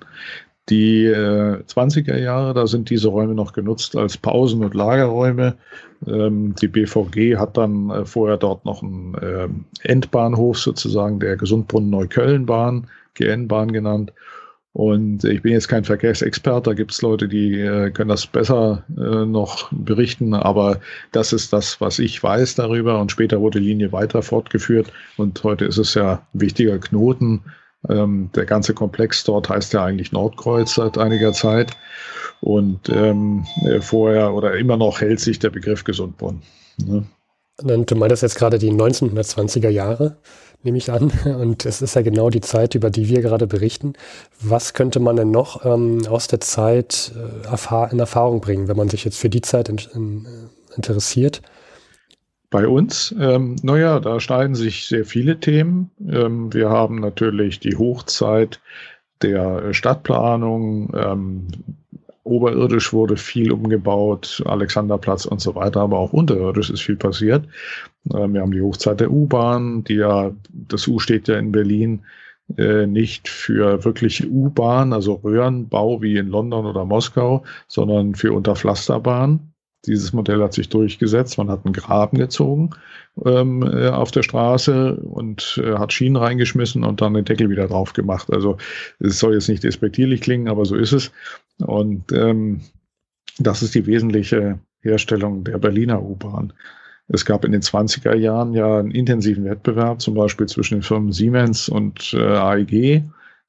[0.69, 5.57] Die äh, 20er Jahre, da sind diese Räume noch genutzt als Pausen- und Lagerräume.
[6.07, 9.49] Ähm, die BVG hat dann äh, vorher dort noch einen äh,
[9.83, 14.13] Endbahnhof sozusagen, der Gesundbrunnen-Neukölln-Bahn, GN-Bahn genannt.
[14.73, 18.85] Und ich bin jetzt kein Verkehrsexperte, da gibt es Leute, die äh, können das besser
[18.97, 20.79] äh, noch berichten, aber
[21.11, 23.01] das ist das, was ich weiß darüber.
[23.01, 27.43] Und später wurde die Linie weiter fortgeführt und heute ist es ja ein wichtiger Knoten.
[27.89, 31.77] Ähm, der ganze Komplex dort heißt ja eigentlich Nordkreuz seit einiger Zeit.
[32.41, 36.43] Und ähm, äh, vorher oder immer noch hält sich der Begriff Gesundbrunnen.
[36.79, 37.05] Ne?
[37.63, 40.17] Und du meintest jetzt gerade die 1920er Jahre
[40.63, 41.11] nehme ich an.
[41.25, 43.95] Und es ist ja genau die Zeit, über die wir gerade berichten.
[44.41, 48.89] Was könnte man denn noch ähm, aus der Zeit äh, in Erfahrung bringen, wenn man
[48.89, 51.43] sich jetzt für die Zeit in, in, äh, interessiert?
[52.51, 55.91] Bei uns, ähm, naja, da schneiden sich sehr viele Themen.
[56.09, 58.61] Ähm, wir haben natürlich die Hochzeit
[59.23, 61.47] der Stadtplanung, ähm,
[62.23, 67.45] Oberirdisch wurde viel umgebaut, Alexanderplatz und so weiter, aber auch unterirdisch ist viel passiert.
[68.13, 72.03] Ähm, wir haben die Hochzeit der U-Bahn, die ja, das U steht ja in Berlin
[72.57, 79.53] äh, nicht für wirkliche U-Bahn, also Röhrenbau wie in London oder Moskau, sondern für Unterpflasterbahn.
[79.87, 81.39] Dieses Modell hat sich durchgesetzt.
[81.39, 82.71] Man hat einen Graben gezogen
[83.25, 87.67] ähm, äh, auf der Straße und äh, hat Schienen reingeschmissen und dann den Deckel wieder
[87.67, 88.31] drauf gemacht.
[88.31, 88.59] Also
[88.99, 91.13] es soll jetzt nicht despektierlich klingen, aber so ist es.
[91.59, 92.61] Und ähm,
[93.39, 96.53] das ist die wesentliche Herstellung der Berliner U-Bahn.
[97.13, 101.13] Es gab in den 20er Jahren ja einen intensiven Wettbewerb, zum Beispiel zwischen den Firmen
[101.13, 103.03] Siemens und äh, AEG.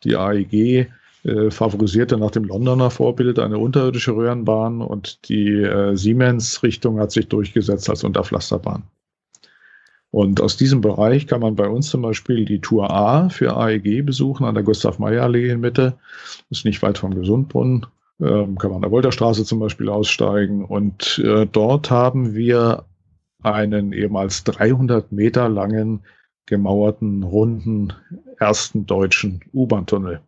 [0.03, 0.87] Die AEG
[1.23, 7.27] äh, favorisierte nach dem Londoner Vorbild eine unterirdische Röhrenbahn und die äh, Siemens-Richtung hat sich
[7.27, 8.83] durchgesetzt als Unterpflasterbahn.
[10.09, 14.03] Und aus diesem Bereich kann man bei uns zum Beispiel die Tour A für AEG
[14.03, 15.93] besuchen an der Gustav-Meyer-Allee in Mitte.
[16.49, 17.85] Das ist nicht weit vom Gesundbrunnen.
[18.19, 20.65] Ähm, kann man an der Wolterstraße zum Beispiel aussteigen.
[20.65, 22.85] Und äh, dort haben wir
[23.43, 26.01] einen ehemals 300 Meter langen,
[26.45, 27.93] gemauerten, runden
[28.37, 30.21] ersten deutschen U-Bahn-Tunnel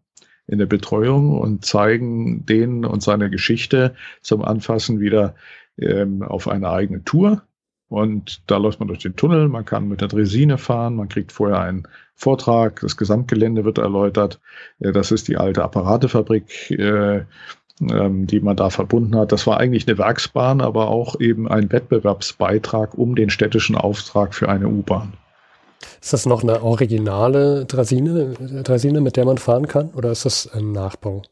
[0.47, 5.35] in der Betreuung und zeigen den und seine Geschichte zum Anfassen wieder
[5.77, 7.43] ähm, auf eine eigene Tour.
[7.89, 11.31] Und da läuft man durch den Tunnel, man kann mit der Dresine fahren, man kriegt
[11.31, 14.41] vorher einen Vortrag, das Gesamtgelände wird erläutert.
[14.79, 17.25] Äh, das ist die alte Apparatefabrik, äh,
[17.89, 19.31] ähm, die man da verbunden hat.
[19.31, 24.49] Das war eigentlich eine Werksbahn, aber auch eben ein Wettbewerbsbeitrag um den städtischen Auftrag für
[24.49, 25.13] eine U-Bahn.
[26.01, 30.49] Ist das noch eine originale Draisine, Draisine, mit der man fahren kann, oder ist das
[30.53, 31.23] ein Nachbau?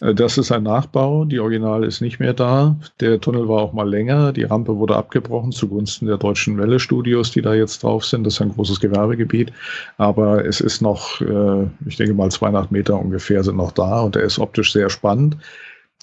[0.00, 1.24] Äh, das ist ein Nachbau.
[1.24, 2.76] Die Originale ist nicht mehr da.
[3.00, 4.32] Der Tunnel war auch mal länger.
[4.32, 8.24] Die Rampe wurde abgebrochen zugunsten der Deutschen Welle Studios, die da jetzt drauf sind.
[8.24, 9.52] Das ist ein großes Gewerbegebiet.
[9.98, 14.16] Aber es ist noch, äh, ich denke mal 200 Meter ungefähr sind noch da und
[14.16, 15.36] er ist optisch sehr spannend.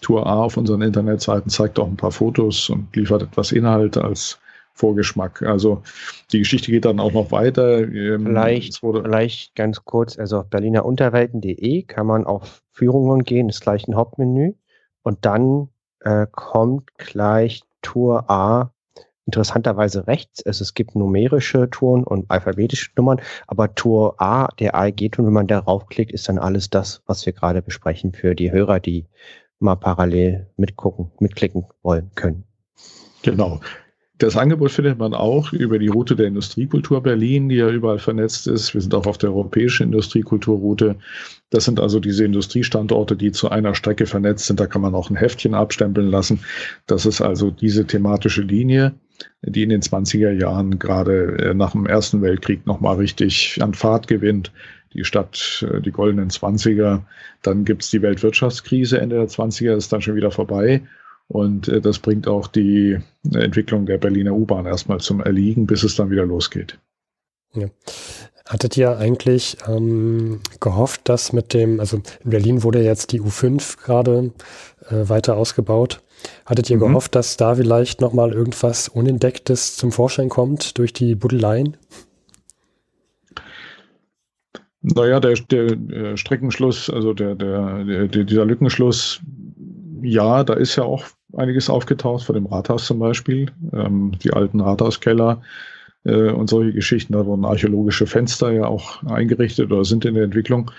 [0.01, 4.39] Tour A auf unseren Internetseiten zeigt auch ein paar Fotos und liefert etwas Inhalt als
[4.73, 5.41] Vorgeschmack.
[5.41, 5.81] Also
[6.31, 7.79] die Geschichte geht dann auch noch weiter.
[7.79, 13.87] Ähm, vielleicht, vielleicht ganz kurz, also auf berlinerunterwelten.de kann man auf Führungen gehen, ist gleich
[13.87, 14.53] ein Hauptmenü
[15.01, 15.69] und dann
[16.01, 18.71] äh, kommt gleich Tour A
[19.25, 20.45] interessanterweise rechts.
[20.45, 25.47] Also es gibt numerische Touren und alphabetische Nummern, aber Tour A, der AEG-Tour, wenn man
[25.47, 29.05] darauf klickt, ist dann alles das, was wir gerade besprechen für die Hörer, die
[29.59, 32.45] mal parallel mitgucken, mitklicken wollen können.
[33.23, 33.59] Genau.
[34.17, 38.47] Das Angebot findet man auch über die Route der Industriekultur Berlin, die ja überall vernetzt
[38.47, 38.73] ist.
[38.73, 40.95] Wir sind auch auf der europäischen Industriekulturroute.
[41.51, 44.59] Das sind also diese Industriestandorte, die zu einer Strecke vernetzt sind.
[44.59, 46.39] Da kann man auch ein Heftchen abstempeln lassen.
[46.87, 48.95] Das ist also diese thematische Linie,
[49.43, 54.07] die in den 20er Jahren gerade äh, nach dem Ersten Weltkrieg nochmal richtig an Fahrt
[54.07, 54.51] gewinnt.
[54.93, 57.01] Die Stadt, äh, die goldenen 20er.
[57.43, 60.81] Dann gibt's die Weltwirtschaftskrise Ende der 20er, ist dann schon wieder vorbei.
[61.27, 62.97] Und äh, das bringt auch die
[63.33, 66.79] Entwicklung der Berliner U-Bahn erstmal zum Erliegen, bis es dann wieder losgeht.
[67.53, 67.67] Ja.
[68.47, 73.83] Hattet ihr eigentlich ähm, gehofft, dass mit dem, also in Berlin wurde jetzt die U5
[73.83, 74.31] gerade
[74.89, 76.01] äh, weiter ausgebaut.
[76.45, 76.81] Hattet ihr mhm.
[76.81, 81.75] gehofft, dass da vielleicht nochmal irgendwas Unentdecktes zum Vorschein kommt durch die Buddeleien?
[84.81, 89.19] Naja, der, der, der Streckenschluss, also der, der, der, dieser Lückenschluss,
[90.01, 91.03] ja, da ist ja auch
[91.37, 95.41] einiges aufgetaucht, vor dem Rathaus zum Beispiel, ähm, die alten Rathauskeller
[96.03, 97.13] äh, und solche Geschichten.
[97.13, 100.71] Da wurden archäologische Fenster ja auch eingerichtet oder sind in der Entwicklung.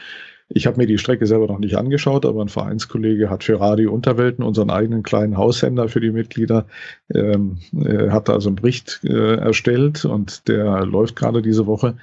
[0.51, 3.93] Ich habe mir die Strecke selber noch nicht angeschaut, aber ein Vereinskollege hat für Radio
[3.93, 6.67] Unterwelten unseren eigenen kleinen Haushänder für die Mitglieder,
[7.15, 11.97] ähm, äh, hat da also einen Bericht äh, erstellt und der läuft gerade diese Woche.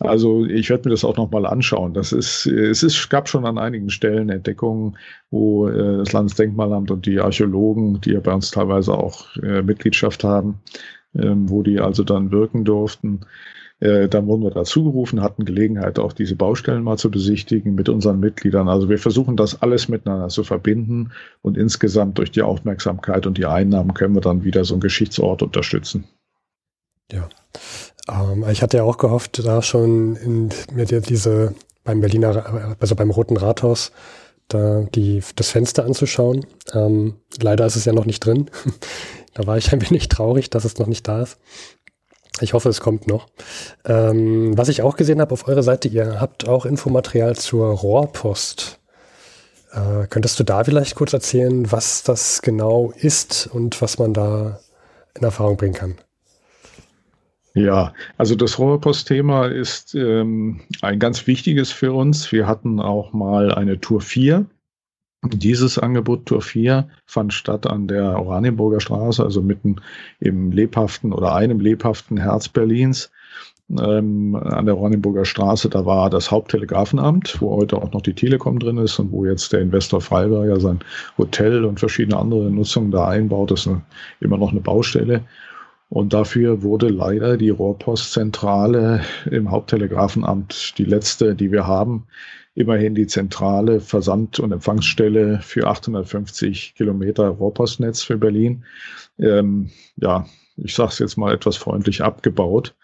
[0.00, 1.92] Also ich werde mir das auch nochmal anschauen.
[1.92, 4.96] Das ist, es ist, gab schon an einigen Stellen Entdeckungen,
[5.30, 10.24] wo äh, das Landesdenkmalamt und die Archäologen, die ja bei uns teilweise auch äh, Mitgliedschaft
[10.24, 10.60] haben,
[11.14, 13.20] ähm, wo die also dann wirken durften.
[13.80, 17.88] Äh, dann wurden wir dazu gerufen, hatten Gelegenheit, auch diese Baustellen mal zu besichtigen mit
[17.90, 18.68] unseren Mitgliedern.
[18.68, 23.46] Also wir versuchen das alles miteinander zu verbinden und insgesamt durch die Aufmerksamkeit und die
[23.46, 26.04] Einnahmen können wir dann wieder so einen Geschichtsort unterstützen.
[27.10, 27.28] Ja.
[28.10, 33.10] Ähm, ich hatte ja auch gehofft, da schon in, mir diese beim Berliner, also beim
[33.10, 33.92] Roten Rathaus,
[34.48, 36.46] da die, das Fenster anzuschauen.
[36.74, 38.50] Ähm, leider ist es ja noch nicht drin.
[39.34, 41.38] da war ich ein wenig traurig, dass es noch nicht da ist.
[42.40, 43.26] Ich hoffe, es kommt noch.
[43.84, 48.78] Ähm, was ich auch gesehen habe auf eurer Seite, ihr habt auch Infomaterial zur Rohrpost.
[49.72, 54.60] Äh, könntest du da vielleicht kurz erzählen, was das genau ist und was man da
[55.14, 55.98] in Erfahrung bringen kann?
[57.54, 62.30] Ja, also das Rohrpost-Thema ist ähm, ein ganz wichtiges für uns.
[62.30, 64.46] Wir hatten auch mal eine Tour 4.
[65.24, 69.76] Dieses Angebot Tour 4 fand statt an der Oranienburger Straße, also mitten
[70.20, 73.10] im lebhaften oder einem lebhaften Herz Berlins.
[73.70, 78.58] ähm, an der Oranienburger Straße, da war das Haupttelegrafenamt, wo heute auch noch die Telekom
[78.58, 80.80] drin ist und wo jetzt der Investor Freiberger sein
[81.18, 83.50] Hotel und verschiedene andere Nutzungen da einbaut.
[83.50, 83.72] Das ist
[84.20, 85.24] immer noch eine Baustelle.
[85.90, 92.06] Und dafür wurde leider die Rohrpostzentrale im Haupttelegrafenamt, die letzte, die wir haben,
[92.54, 98.64] immerhin die zentrale Versand- und Empfangsstelle für 850 Kilometer Rohrpostnetz für Berlin.
[99.18, 100.26] Ähm, ja,
[100.56, 102.76] ich sage es jetzt mal etwas freundlich abgebaut,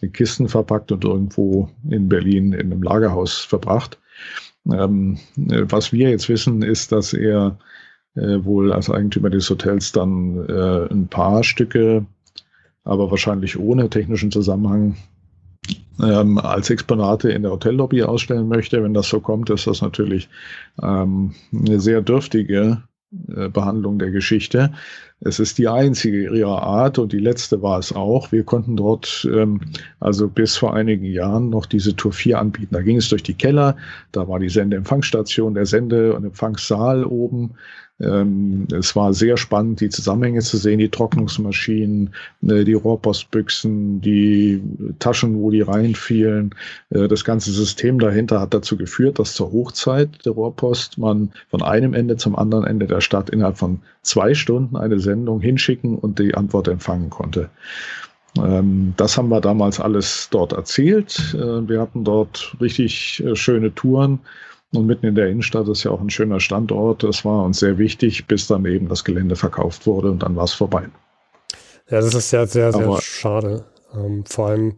[0.00, 3.98] in Kisten verpackt und irgendwo in Berlin in einem Lagerhaus verbracht.
[4.72, 7.58] Ähm, was wir jetzt wissen, ist, dass er
[8.14, 12.06] äh, wohl als Eigentümer des Hotels dann äh, ein paar Stücke,
[12.84, 14.96] aber wahrscheinlich ohne technischen Zusammenhang,
[16.02, 18.82] ähm, als Exponate in der Hotellobby ausstellen möchte.
[18.82, 20.28] Wenn das so kommt, ist das natürlich
[20.82, 22.82] ähm, eine sehr dürftige
[23.34, 24.72] äh, Behandlung der Geschichte.
[25.20, 28.32] Es ist die einzige ihrer Art und die letzte war es auch.
[28.32, 29.60] Wir konnten dort ähm,
[30.00, 32.74] also bis vor einigen Jahren noch diese Tour 4 anbieten.
[32.74, 33.76] Da ging es durch die Keller,
[34.10, 37.52] da war die Sendeempfangsstation, der Sende- und Empfangssaal oben.
[38.00, 44.62] Ähm, es war sehr spannend, die Zusammenhänge zu sehen, die Trocknungsmaschinen, äh, die Rohrpostbüchsen, die
[44.98, 46.54] Taschen, wo die reinfielen.
[46.90, 51.62] Äh, das ganze System dahinter hat dazu geführt, dass zur Hochzeit der Rohrpost man von
[51.62, 56.18] einem Ende zum anderen Ende der Stadt innerhalb von zwei Stunden eine Sendung hinschicken und
[56.18, 57.50] die Antwort empfangen konnte.
[58.38, 61.34] Ähm, das haben wir damals alles dort erzählt.
[61.34, 64.20] Äh, wir hatten dort richtig schöne Touren
[64.74, 67.02] und mitten in der Innenstadt ist ja auch ein schöner Standort.
[67.02, 70.44] Das war uns sehr wichtig, bis dann eben das Gelände verkauft wurde und dann war
[70.44, 70.88] es vorbei.
[71.90, 73.64] Ja, das ist ja sehr, sehr, sehr schade.
[73.94, 74.76] Ähm, vor allem,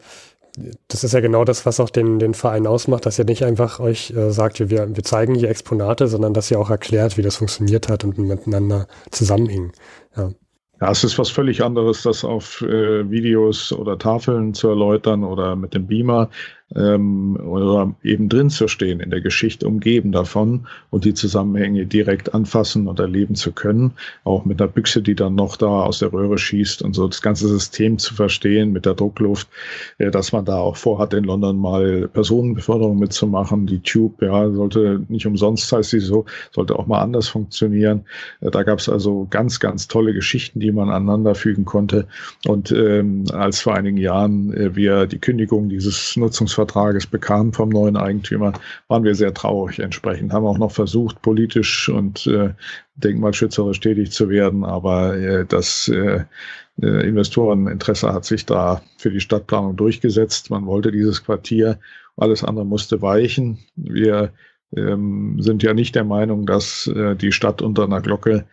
[0.88, 3.78] das ist ja genau das, was auch den, den Verein ausmacht, dass ihr nicht einfach
[3.78, 7.36] euch äh, sagt, wir, wir zeigen hier Exponate, sondern dass ihr auch erklärt, wie das
[7.36, 9.72] funktioniert hat und miteinander zusammenhing.
[10.16, 10.30] Ja.
[10.80, 15.54] Ja, es ist was völlig anderes, das auf äh, Videos oder Tafeln zu erläutern oder
[15.54, 16.30] mit dem Beamer
[16.74, 22.34] ähm, oder eben drin zu stehen, in der Geschichte umgeben davon und die Zusammenhänge direkt
[22.34, 23.92] anfassen und erleben zu können.
[24.24, 27.22] Auch mit einer Büchse, die dann noch da aus der Röhre schießt und so das
[27.22, 29.48] ganze System zu verstehen mit der Druckluft,
[29.98, 33.66] äh, dass man da auch vorhat, in London mal Personenbeförderung mitzumachen.
[33.66, 38.04] Die Tube, ja, sollte nicht umsonst heißt sie so, sollte auch mal anders funktionieren.
[38.40, 42.06] Äh, da gab es also ganz, ganz tolle Geschichten, die man aneinander fügen konnte.
[42.46, 47.68] Und ähm, als vor einigen Jahren äh, wir die Kündigung dieses Nutzungsvertrags Vertrages bekamen vom
[47.68, 48.52] neuen Eigentümer,
[48.88, 50.32] waren wir sehr traurig entsprechend.
[50.32, 52.50] Haben auch noch versucht, politisch und äh,
[52.96, 56.24] denkmalschützerisch tätig zu werden, aber äh, das äh,
[56.80, 60.50] äh, Investoreninteresse hat sich da für die Stadtplanung durchgesetzt.
[60.50, 61.78] Man wollte dieses Quartier,
[62.16, 63.58] alles andere musste weichen.
[63.76, 64.32] Wir
[64.76, 68.46] ähm, sind ja nicht der Meinung, dass äh, die Stadt unter einer Glocke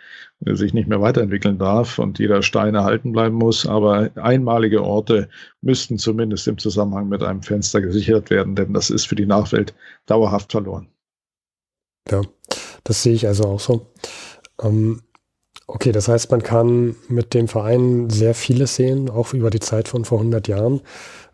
[0.45, 3.65] äh, sich nicht mehr weiterentwickeln darf und jeder Stein erhalten bleiben muss.
[3.65, 5.30] Aber einmalige Orte
[5.62, 9.74] müssten zumindest im Zusammenhang mit einem Fenster gesichert werden, denn das ist für die Nachwelt
[10.06, 10.88] dauerhaft verloren.
[12.10, 12.21] Ja,
[12.84, 13.88] das sehe ich also auch so.
[14.62, 15.02] Ähm,
[15.67, 19.88] okay, das heißt, man kann mit dem Verein sehr vieles sehen, auch über die Zeit
[19.88, 20.82] von vor 100 Jahren.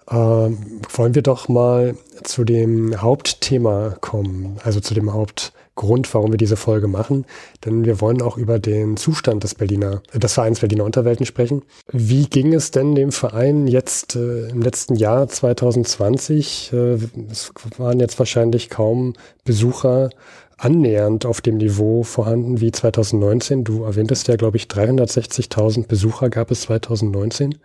[0.10, 6.38] Ähm, wollen wir doch mal zu dem Hauptthema kommen, also zu dem Hauptgrund, warum wir
[6.38, 7.26] diese Folge machen.
[7.66, 11.64] Denn wir wollen auch über den Zustand des Berliner, äh, des Vereins Berliner Unterwelten sprechen.
[11.92, 16.72] Wie ging es denn dem Verein jetzt äh, im letzten Jahr 2020?
[16.72, 16.98] Äh,
[17.30, 20.10] es waren jetzt wahrscheinlich kaum Besucher
[20.58, 23.66] annähernd auf dem Niveau vorhanden wie 2019.
[23.66, 27.56] Du erwähntest ja, glaube ich, 360.000 Besucher gab es 2019.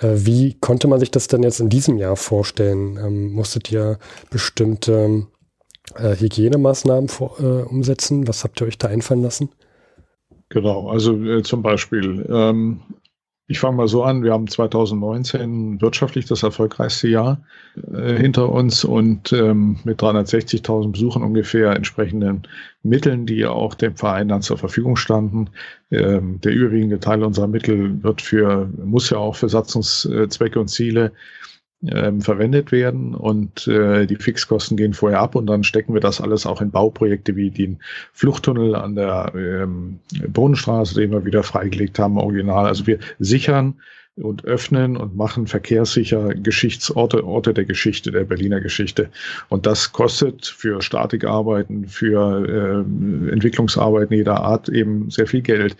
[0.00, 2.96] Äh, wie konnte man sich das denn jetzt in diesem Jahr vorstellen?
[2.96, 3.98] Ähm, musstet ihr
[4.30, 5.26] bestimmte
[5.96, 8.26] äh, Hygienemaßnahmen vor, äh, umsetzen?
[8.28, 9.50] Was habt ihr euch da einfallen lassen?
[10.48, 12.82] Genau, also äh, zum Beispiel ähm,
[13.48, 17.40] ich fange mal so an, wir haben 2019 wirtschaftlich das erfolgreichste Jahr
[17.92, 22.42] äh, hinter uns und ähm, mit 360.000 Besuchern ungefähr entsprechenden
[22.82, 25.50] Mitteln, die auch dem Verein dann zur Verfügung standen.
[25.90, 31.12] Ähm, der überwiegende Teil unserer Mittel wird für, muss ja auch für Satzungszwecke und Ziele
[31.86, 36.20] ähm, verwendet werden und äh, die Fixkosten gehen vorher ab und dann stecken wir das
[36.20, 37.80] alles auch in Bauprojekte wie den
[38.12, 42.66] Fluchttunnel an der ähm, Bodenstraße, den wir wieder freigelegt haben, original.
[42.66, 43.74] Also wir sichern
[44.16, 49.08] und öffnen und machen verkehrssicher Geschichtsorte, Orte der Geschichte, der Berliner Geschichte.
[49.48, 55.76] Und das kostet für Statikarbeiten, für äh, Entwicklungsarbeiten jeder Art eben sehr viel Geld.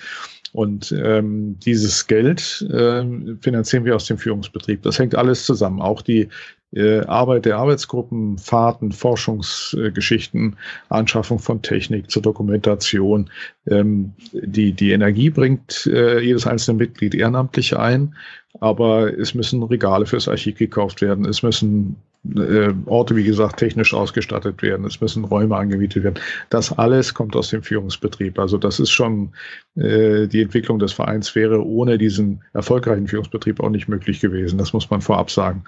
[0.52, 3.04] Und ähm, dieses Geld äh,
[3.40, 4.82] finanzieren wir aus dem Führungsbetrieb.
[4.82, 5.80] Das hängt alles zusammen.
[5.80, 6.28] Auch die
[6.74, 13.30] äh, Arbeit der Arbeitsgruppen, Fahrten, Forschungsgeschichten, äh, Anschaffung von Technik zur Dokumentation.
[13.66, 18.14] Ähm, die, die Energie bringt äh, jedes einzelne Mitglied ehrenamtlich ein,
[18.60, 21.24] aber es müssen Regale fürs Archiv gekauft werden.
[21.24, 24.86] Es müssen äh, Orte, wie gesagt, technisch ausgestattet werden.
[24.86, 26.20] Es müssen Räume angemietet werden.
[26.50, 28.38] Das alles kommt aus dem Führungsbetrieb.
[28.38, 29.32] Also das ist schon
[29.74, 34.58] äh, die Entwicklung des Vereins wäre ohne diesen erfolgreichen Führungsbetrieb auch nicht möglich gewesen.
[34.58, 35.64] Das muss man vorab sagen.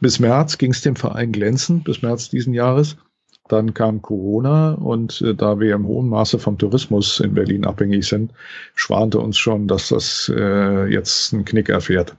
[0.00, 2.96] Bis März ging es dem Verein glänzend, bis März diesen Jahres.
[3.48, 8.06] Dann kam Corona und äh, da wir im hohen Maße vom Tourismus in Berlin abhängig
[8.06, 8.32] sind,
[8.74, 12.16] schwante uns schon, dass das äh, jetzt einen Knick erfährt.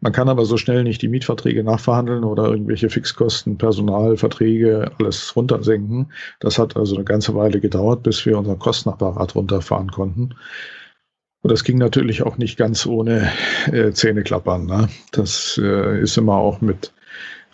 [0.00, 6.12] Man kann aber so schnell nicht die Mietverträge nachverhandeln oder irgendwelche Fixkosten, Personalverträge, alles runtersenken.
[6.40, 10.34] Das hat also eine ganze Weile gedauert, bis wir unseren Kostenapparat runterfahren konnten.
[11.42, 13.30] Und das ging natürlich auch nicht ganz ohne
[13.70, 14.64] äh, Zähneklappern.
[14.64, 14.88] Ne?
[15.12, 16.92] Das äh, ist immer auch mit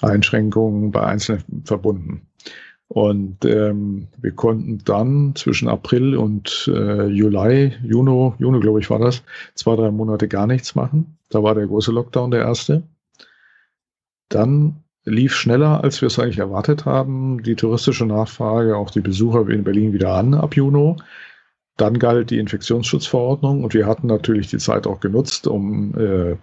[0.01, 2.27] Einschränkungen bei Einzelnen verbunden.
[2.93, 8.99] Und ähm, wir konnten dann zwischen April und äh, Juli, Juni, Juni glaube ich war
[8.99, 9.23] das,
[9.55, 11.17] zwei, drei Monate gar nichts machen.
[11.29, 12.83] Da war der große Lockdown der erste.
[14.29, 19.49] Dann lief schneller, als wir es eigentlich erwartet haben, die touristische Nachfrage, auch die Besucher
[19.49, 20.97] in Berlin wieder an ab Juni.
[21.77, 26.37] Dann galt die Infektionsschutzverordnung und wir hatten natürlich die Zeit auch genutzt, um äh,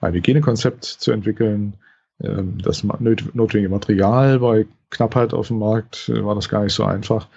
[0.00, 1.74] ein Hygienekonzept zu entwickeln.
[2.20, 6.84] Ähm, das notwendige Material bei Knappheit auf dem Markt äh, war das gar nicht so
[6.84, 7.28] einfach.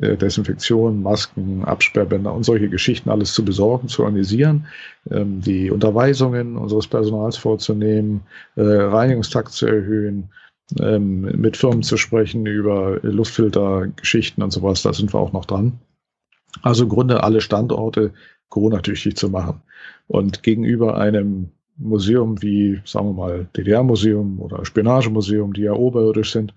[0.00, 4.66] Äh, Desinfektion, Masken, Absperrbänder und solche Geschichten alles zu besorgen, zu organisieren,
[5.10, 8.22] ähm, die Unterweisungen unseres Personals vorzunehmen,
[8.56, 10.30] äh, Reinigungstakt zu erhöhen,
[10.80, 15.78] ähm, mit Firmen zu sprechen über Luftfiltergeschichten und sowas, da sind wir auch noch dran.
[16.62, 18.12] Also im Grunde alle Standorte
[18.48, 19.60] Corona-tüchtig zu machen.
[20.08, 26.54] Und gegenüber einem Museum wie, sagen wir mal, DDR-Museum oder Spionagemuseum, die ja oberirdisch sind,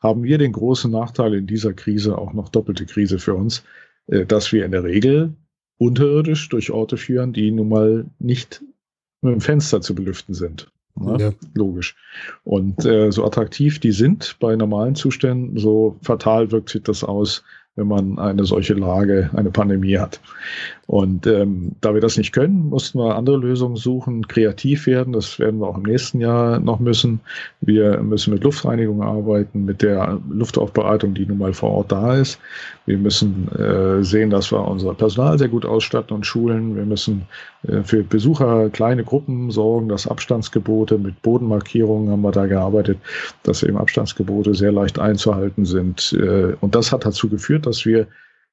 [0.00, 3.64] haben wir den großen Nachteil in dieser Krise, auch noch doppelte Krise für uns,
[4.06, 5.34] äh, dass wir in der Regel
[5.78, 8.62] unterirdisch durch Orte führen, die nun mal nicht
[9.22, 10.70] mit dem Fenster zu belüften sind.
[10.96, 11.16] Ne?
[11.20, 11.32] Ja.
[11.54, 11.96] Logisch.
[12.44, 17.44] Und äh, so attraktiv die sind bei normalen Zuständen, so fatal wirkt sich das aus,
[17.78, 20.20] wenn man eine solche Lage, eine Pandemie hat.
[20.88, 25.12] Und ähm, da wir das nicht können, mussten wir andere Lösungen suchen, kreativ werden.
[25.12, 27.20] Das werden wir auch im nächsten Jahr noch müssen.
[27.60, 32.40] Wir müssen mit Luftreinigung arbeiten, mit der Luftaufbereitung, die nun mal vor Ort da ist.
[32.88, 36.74] Wir müssen äh, sehen, dass wir unser Personal sehr gut ausstatten und schulen.
[36.74, 37.26] Wir müssen
[37.64, 42.96] äh, für Besucher kleine Gruppen sorgen, dass Abstandsgebote mit Bodenmarkierungen haben wir da gearbeitet,
[43.42, 46.14] dass eben Abstandsgebote sehr leicht einzuhalten sind.
[46.18, 48.06] Äh, und das hat dazu geführt, dass wir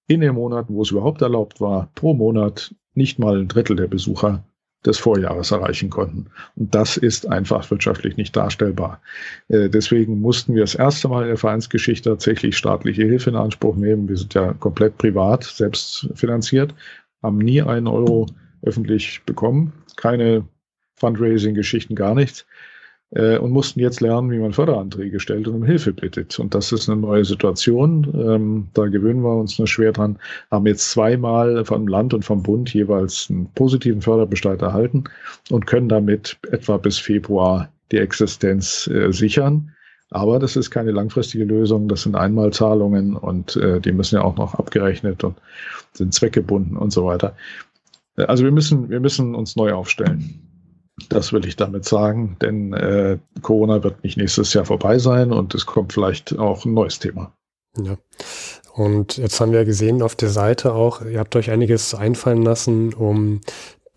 [0.08, 3.88] in den Monaten, wo es überhaupt erlaubt war, pro Monat nicht mal ein Drittel der
[3.88, 4.44] Besucher
[4.86, 6.28] des Vorjahres erreichen konnten.
[6.56, 9.02] Und das ist einfach wirtschaftlich nicht darstellbar.
[9.48, 13.76] Äh, deswegen mussten wir das erste Mal in der Vereinsgeschichte tatsächlich staatliche Hilfe in Anspruch
[13.76, 14.08] nehmen.
[14.08, 16.74] Wir sind ja komplett privat, selbst finanziert,
[17.24, 18.28] haben nie einen Euro
[18.62, 20.46] öffentlich bekommen, keine
[20.96, 22.46] Fundraising-Geschichten, gar nichts
[23.12, 26.38] äh, und mussten jetzt lernen, wie man Förderanträge stellt und um Hilfe bittet.
[26.40, 28.08] Und das ist eine neue Situation.
[28.14, 30.18] Ähm, da gewöhnen wir uns nur schwer dran.
[30.52, 35.06] Haben jetzt zweimal vom Land und vom Bund jeweils einen positiven Förderbescheid erhalten
[35.50, 39.72] und können damit etwa bis Februar die Existenz äh, sichern.
[40.12, 41.88] Aber das ist keine langfristige Lösung.
[41.88, 45.38] Das sind Einmalzahlungen und äh, die müssen ja auch noch abgerechnet und
[45.94, 47.36] sind zweckgebunden und so weiter.
[48.18, 50.45] Äh, also wir müssen, wir müssen uns neu aufstellen.
[51.10, 55.54] Das will ich damit sagen, denn äh, Corona wird nicht nächstes Jahr vorbei sein und
[55.54, 57.34] es kommt vielleicht auch ein neues Thema.
[57.78, 57.98] Ja.
[58.74, 62.94] Und jetzt haben wir gesehen auf der Seite auch, ihr habt euch einiges einfallen lassen,
[62.94, 63.42] um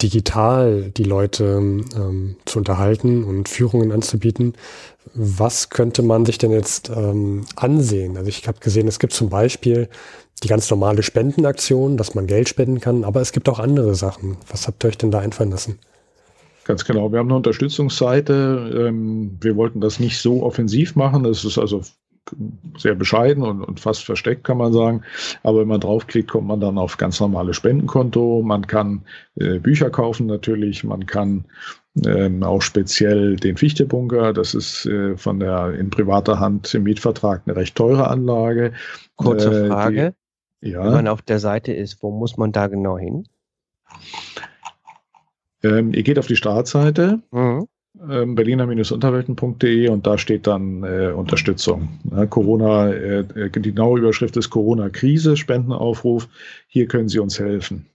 [0.03, 4.55] digital die Leute ähm, zu unterhalten und Führungen anzubieten.
[5.15, 8.17] Was könnte man sich denn jetzt ähm, ansehen?
[8.17, 9.89] Also ich habe gesehen, es gibt zum Beispiel
[10.45, 14.37] die ganz normale Spendenaktion, dass man Geld spenden kann, aber es gibt auch andere Sachen.
[14.49, 15.81] Was habt ihr euch denn da einfallen lassen?
[16.69, 17.11] Ganz genau.
[17.11, 18.89] Wir haben eine Unterstützungsseite.
[18.89, 21.23] Ähm, wir wollten das nicht so offensiv machen.
[21.25, 21.81] Das ist also
[22.77, 25.01] sehr bescheiden und, und, fast versteckt, kann man sagen.
[25.43, 28.43] Aber wenn man draufklickt, kommt man dann auf ganz normale Spendenkonto.
[28.43, 29.01] Man kann
[29.37, 30.85] äh, Bücher kaufen natürlich.
[30.85, 31.47] Man kann
[32.05, 34.35] ähm, auch speziell den Fichtebunker.
[34.35, 38.75] Das ist äh, von der in privater Hand im Mietvertrag eine recht teure Anlage.
[39.17, 40.15] Kurze äh, Frage.
[40.63, 40.85] Die, ja.
[40.85, 43.27] Wenn man auf der Seite ist, wo muss man da genau hin?
[45.63, 47.67] Ähm, ihr geht auf die Startseite, mhm.
[48.09, 51.89] ähm, berliner-unterwelten.de und da steht dann äh, Unterstützung.
[52.11, 56.29] Ja, Corona, äh, äh, die genaue Überschrift ist Corona-Krise, Spendenaufruf.
[56.69, 57.87] Hier können Sie uns helfen.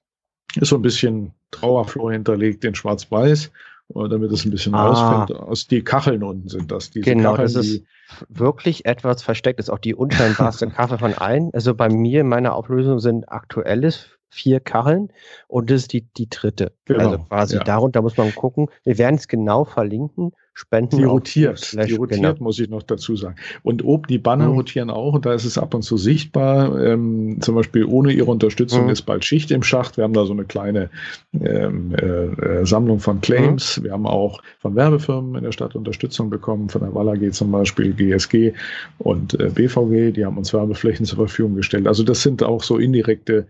[0.56, 3.52] ist so ein bisschen Trauerflor hinterlegt in Schwarz-Weiß,
[3.90, 4.88] damit es ein bisschen ah.
[4.88, 5.40] rausfällt.
[5.40, 6.90] Aus die Kacheln unten sind das.
[6.90, 7.84] Diese genau, Kacheln, das ist
[8.28, 9.60] wirklich etwas versteckt.
[9.60, 11.52] Das ist auch die unscheinbarste Kachel von allen.
[11.54, 15.10] Also bei mir in meiner Auflösung sind aktuelles vier Kacheln
[15.48, 16.72] und das ist die, die dritte.
[16.86, 17.64] Genau, also quasi ja.
[17.64, 18.68] darunter muss man gucken.
[18.84, 20.34] Wir werden es genau verlinken.
[20.56, 20.98] Spenden.
[20.98, 22.36] Die rotiert, Slash, die rotiert, genau.
[22.44, 23.36] muss ich noch dazu sagen.
[23.64, 24.58] Und oben die Banner mhm.
[24.58, 26.80] rotieren auch und da ist es ab und zu sichtbar.
[26.80, 28.92] Ähm, zum Beispiel ohne ihre Unterstützung mhm.
[28.92, 29.98] ist bald Schicht im Schacht.
[29.98, 30.92] Wir haben da so eine kleine
[31.34, 33.80] ähm, äh, äh Sammlung von Claims.
[33.80, 33.84] Mhm.
[33.84, 37.52] Wir haben auch von Werbefirmen in der Stadt Unterstützung bekommen, von der Wall AG zum
[37.52, 38.54] Beispiel, GSG
[39.00, 40.12] und äh, BVG.
[40.14, 41.88] Die haben uns Werbeflächen zur Verfügung gestellt.
[41.88, 43.48] Also das sind auch so indirekte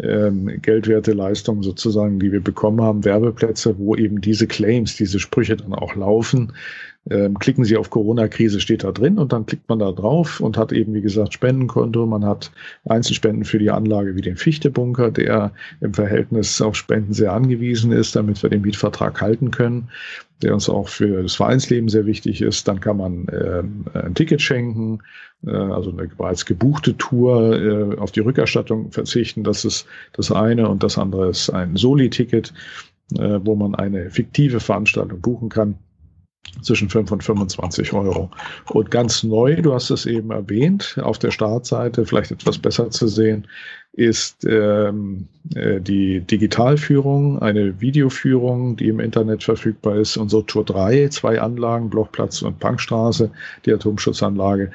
[0.00, 5.56] ähm, geldwerte Leistungen sozusagen, die wir bekommen haben, Werbeplätze, wo eben diese Claims, diese Sprüche
[5.56, 6.52] dann auch laufen.
[7.10, 10.56] Ähm, klicken Sie auf Corona-Krise, steht da drin und dann klickt man da drauf und
[10.56, 12.06] hat eben, wie gesagt, Spendenkonto.
[12.06, 12.50] Man hat
[12.86, 15.52] Einzelspenden für die Anlage wie den Fichtebunker, der
[15.82, 19.90] im Verhältnis auf Spenden sehr angewiesen ist, damit wir den Mietvertrag halten können,
[20.42, 22.66] der uns auch für das Vereinsleben sehr wichtig ist.
[22.68, 25.00] Dann kann man ähm, ein Ticket schenken,
[25.46, 29.44] äh, also eine bereits gebuchte Tour äh, auf die Rückerstattung verzichten.
[29.44, 32.52] Das ist das eine und das andere ist ein Soli-Ticket,
[33.18, 35.76] äh, wo man eine fiktive Veranstaltung buchen kann
[36.62, 38.30] zwischen 5 und 25 Euro.
[38.70, 43.08] Und ganz neu, du hast es eben erwähnt, auf der Startseite vielleicht etwas besser zu
[43.08, 43.46] sehen,
[43.96, 50.16] ist ähm, äh, die Digitalführung, eine Videoführung, die im Internet verfügbar ist.
[50.16, 53.30] Unsere Tour 3, zwei Anlagen, Blochplatz und Punkstraße,
[53.64, 54.72] die Atomschutzanlage.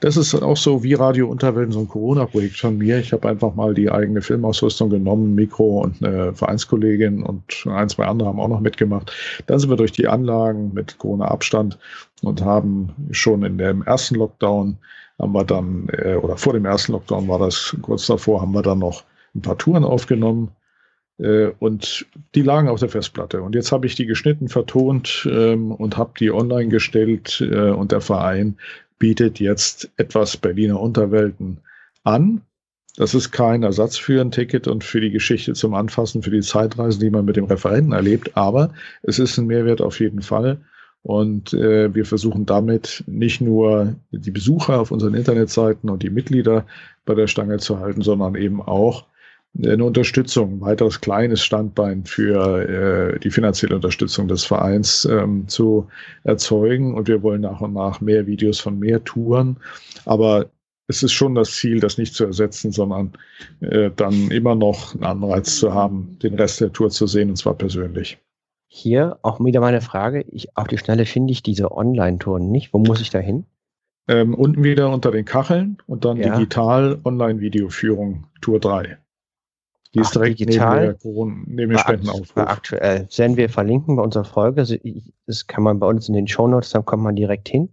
[0.00, 2.98] Das ist auch so wie Radio Unterwelten, so ein Corona-Projekt von mir.
[2.98, 8.04] Ich habe einfach mal die eigene Filmausrüstung genommen, Mikro und eine Vereinskollegin und ein, zwei
[8.04, 9.12] andere haben auch noch mitgemacht.
[9.46, 11.78] Dann sind wir durch die Anlagen mit Corona-Abstand
[12.22, 14.76] und haben schon in dem ersten Lockdown
[15.18, 18.62] haben wir dann, äh, oder vor dem ersten Lockdown war das kurz davor, haben wir
[18.62, 19.04] dann noch
[19.34, 20.50] ein paar Touren aufgenommen
[21.18, 23.42] äh, und die lagen auf der Festplatte.
[23.42, 27.92] Und jetzt habe ich die geschnitten, vertont ähm, und habe die online gestellt äh, und
[27.92, 28.56] der Verein
[28.98, 31.58] bietet jetzt etwas Berliner Unterwelten
[32.04, 32.42] an.
[32.96, 36.40] Das ist kein Ersatz für ein Ticket und für die Geschichte zum Anfassen, für die
[36.40, 40.58] Zeitreisen, die man mit dem Referenten erlebt, aber es ist ein Mehrwert auf jeden Fall.
[41.02, 46.66] Und äh, wir versuchen damit nicht nur die Besucher auf unseren Internetseiten und die Mitglieder
[47.04, 49.06] bei der Stange zu halten, sondern eben auch
[49.56, 55.88] eine Unterstützung, ein weiteres kleines Standbein für äh, die finanzielle Unterstützung des Vereins ähm, zu
[56.24, 56.94] erzeugen.
[56.94, 59.56] Und wir wollen nach und nach mehr Videos von mehr Touren.
[60.04, 60.50] Aber
[60.86, 63.12] es ist schon das Ziel, das nicht zu ersetzen, sondern
[63.60, 67.36] äh, dann immer noch einen Anreiz zu haben, den Rest der Tour zu sehen, und
[67.36, 68.18] zwar persönlich.
[68.70, 70.20] Hier auch wieder meine Frage.
[70.30, 72.74] Ich, auf die Schnelle finde ich diese Online-Touren nicht.
[72.74, 73.46] Wo muss ich da hin?
[74.06, 76.34] Ähm, unten wieder unter den Kacheln und dann ja.
[76.34, 78.98] digital Online-Videoführung Tour 3.
[79.94, 82.36] Die ist Ach, direkt digital, neben, Corona, neben dem Spendenaufruf.
[82.36, 83.08] Aktuell.
[83.16, 84.64] Werden wir verlinken bei unserer Folge.
[85.26, 87.70] Das kann man bei uns in den Shownotes, dann kommt man direkt hin.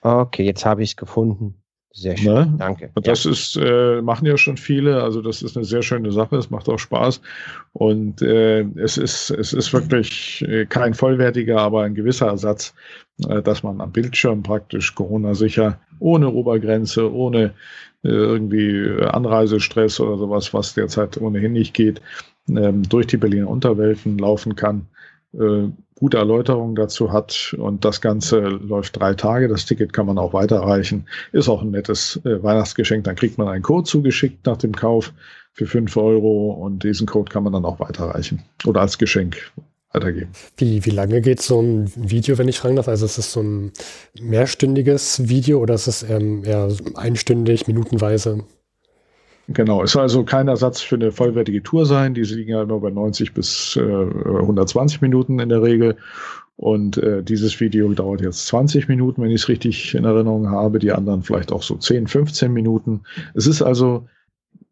[0.00, 1.60] Okay, jetzt habe ich es gefunden.
[1.96, 2.54] Sehr schön, ne?
[2.58, 2.90] danke.
[2.94, 3.30] Und das ja.
[3.30, 6.68] ist, äh, machen ja schon viele, also das ist eine sehr schöne Sache, es macht
[6.68, 7.20] auch Spaß
[7.72, 12.74] und äh, es, ist, es ist wirklich äh, kein vollwertiger, aber ein gewisser Ersatz,
[13.28, 17.54] äh, dass man am Bildschirm praktisch Corona-sicher, ohne Obergrenze, ohne
[18.02, 22.02] äh, irgendwie Anreisestress oder sowas, was derzeit ohnehin nicht geht,
[22.48, 24.88] ähm, durch die Berliner Unterwelten laufen kann
[25.38, 25.68] äh,
[26.04, 27.56] gute Erläuterungen dazu hat.
[27.58, 29.48] Und das Ganze läuft drei Tage.
[29.48, 31.06] Das Ticket kann man auch weiterreichen.
[31.32, 33.04] Ist auch ein nettes äh, Weihnachtsgeschenk.
[33.04, 35.14] Dann kriegt man einen Code zugeschickt nach dem Kauf
[35.54, 39.50] für fünf Euro und diesen Code kann man dann auch weiterreichen oder als Geschenk
[39.92, 40.32] weitergeben.
[40.58, 42.88] Wie, wie lange geht so ein Video, wenn ich fragen darf?
[42.88, 43.72] Also ist es so ein
[44.20, 48.44] mehrstündiges Video oder ist es ähm, eher einstündig, minutenweise?
[49.48, 52.14] Genau, es soll also kein Ersatz für eine vollwertige Tour sein.
[52.14, 55.96] Die liegen ja immer bei 90 bis äh, 120 Minuten in der Regel.
[56.56, 60.78] Und äh, dieses Video dauert jetzt 20 Minuten, wenn ich es richtig in Erinnerung habe.
[60.78, 63.02] Die anderen vielleicht auch so 10, 15 Minuten.
[63.34, 64.06] Es ist also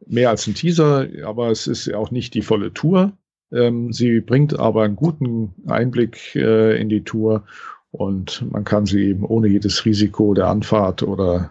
[0.06, 3.12] mehr als ein Teaser, aber es ist auch nicht die volle Tour.
[3.52, 7.44] Ähm, sie bringt aber einen guten Einblick äh, in die Tour
[7.90, 11.50] und man kann sie eben ohne jedes Risiko der Anfahrt oder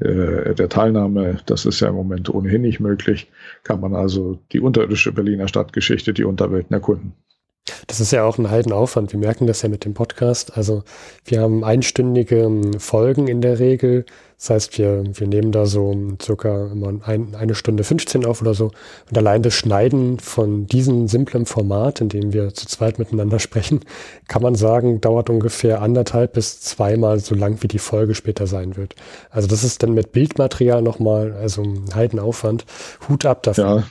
[0.00, 3.30] der Teilnahme, das ist ja im Moment ohnehin nicht möglich,
[3.62, 7.14] kann man also die unterirdische Berliner Stadtgeschichte, die Unterwelten erkunden.
[7.86, 9.12] Das ist ja auch ein Heidenaufwand.
[9.12, 10.56] Wir merken das ja mit dem Podcast.
[10.56, 10.84] Also
[11.24, 14.04] wir haben einstündige ähm, Folgen in der Regel.
[14.38, 18.54] Das heißt, wir, wir nehmen da so circa immer ein, eine Stunde 15 auf oder
[18.54, 18.70] so.
[19.08, 23.80] Und allein das Schneiden von diesem simplen Format, in dem wir zu zweit miteinander sprechen,
[24.28, 28.76] kann man sagen, dauert ungefähr anderthalb bis zweimal so lang, wie die Folge später sein
[28.76, 28.94] wird.
[29.30, 32.64] Also das ist dann mit Bildmaterial nochmal, also ein Heidenaufwand.
[33.08, 33.64] Hut ab dafür.
[33.64, 33.84] Ja.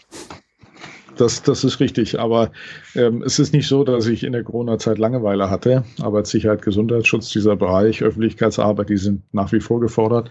[1.17, 2.19] Das, das ist richtig.
[2.19, 2.51] Aber
[2.95, 5.83] ähm, es ist nicht so, dass ich in der Corona-Zeit Langeweile hatte.
[6.01, 10.29] Arbeitssicherheit, Gesundheitsschutz, dieser Bereich, Öffentlichkeitsarbeit, die sind nach wie vor gefordert.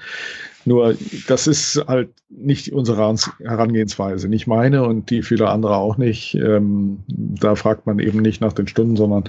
[0.64, 0.96] Nur
[1.28, 6.34] das ist halt nicht unsere Herangehensweise, nicht meine und die vieler andere auch nicht.
[6.36, 9.24] Ähm, da fragt man eben nicht nach den Stunden, sondern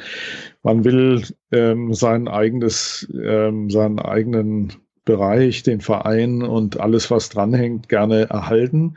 [0.63, 7.89] man will ähm, sein eigenes, ähm, seinen eigenen Bereich, den Verein und alles, was dranhängt,
[7.89, 8.95] gerne erhalten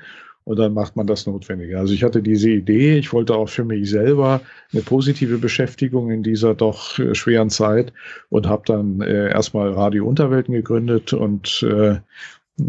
[0.49, 1.79] und dann macht man das Notwendige.
[1.79, 4.41] Also ich hatte diese Idee, ich wollte auch für mich selber
[4.73, 7.93] eine positive Beschäftigung in dieser doch äh, schweren Zeit
[8.31, 11.99] und habe dann äh, erstmal Radio Unterwelten gegründet und äh,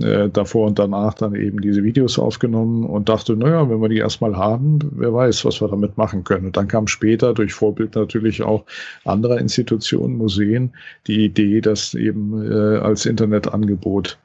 [0.02, 4.00] äh, davor und danach dann eben diese Videos aufgenommen und dachte, naja, wenn wir die
[4.00, 6.48] erstmal haben, wer weiß, was wir damit machen können.
[6.48, 8.66] Und dann kam später durch Vorbild natürlich auch
[9.06, 10.74] anderer Institutionen, Museen,
[11.08, 14.20] die Idee, das eben äh, als Internetangebot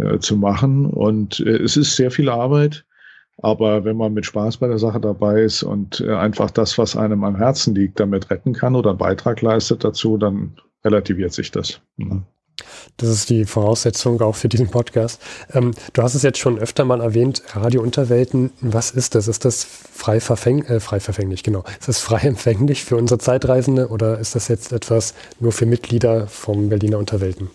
[0.00, 0.86] äh, zu machen.
[0.86, 2.84] Und äh, es ist sehr viel Arbeit.
[3.40, 6.96] Aber wenn man mit Spaß bei der Sache dabei ist und äh, einfach das, was
[6.96, 11.50] einem am Herzen liegt, damit retten kann oder einen Beitrag leistet dazu, dann relativiert sich
[11.50, 11.80] das.
[11.96, 12.24] Mhm.
[12.96, 15.22] Das ist die Voraussetzung auch für diesen Podcast.
[15.52, 18.50] Ähm, du hast es jetzt schon öfter mal erwähnt, Radio Unterwelten.
[18.60, 19.28] Was ist das?
[19.28, 21.44] Ist das frei, verfäng äh, frei verfänglich?
[21.44, 21.62] Genau.
[21.78, 26.26] Ist das frei empfänglich für unsere Zeitreisende oder ist das jetzt etwas nur für Mitglieder
[26.26, 27.50] vom Berliner Unterwelten?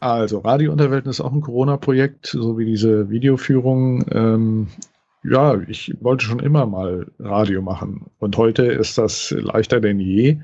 [0.00, 4.06] Also Radio Unterwelten ist auch ein Corona-Projekt, so wie diese Videoführung.
[4.10, 4.68] Ähm,
[5.22, 8.06] ja, ich wollte schon immer mal Radio machen.
[8.18, 10.38] Und heute ist das leichter denn je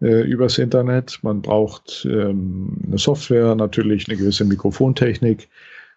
[0.00, 1.20] äh, übers Internet.
[1.22, 5.48] Man braucht ähm, eine Software, natürlich eine gewisse Mikrofontechnik.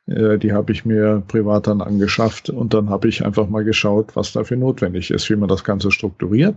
[0.05, 4.15] Äh, die habe ich mir privat dann angeschafft und dann habe ich einfach mal geschaut,
[4.15, 6.55] was dafür notwendig ist, wie man das Ganze strukturiert.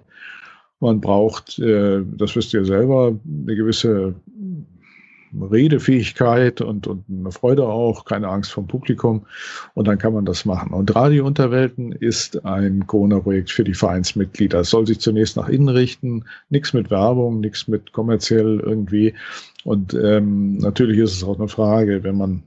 [0.80, 4.14] Man braucht, äh, das wisst ihr selber, eine gewisse
[5.40, 9.26] Redefähigkeit und, und eine Freude auch, keine Angst vom Publikum.
[9.74, 10.72] Und dann kann man das machen.
[10.72, 14.60] Und Radio Unterwelten ist ein Corona-Projekt für die Vereinsmitglieder.
[14.60, 19.14] Es soll sich zunächst nach innen richten, nichts mit Werbung, nichts mit kommerziell irgendwie.
[19.64, 22.42] Und ähm, natürlich ist es auch eine Frage, wenn man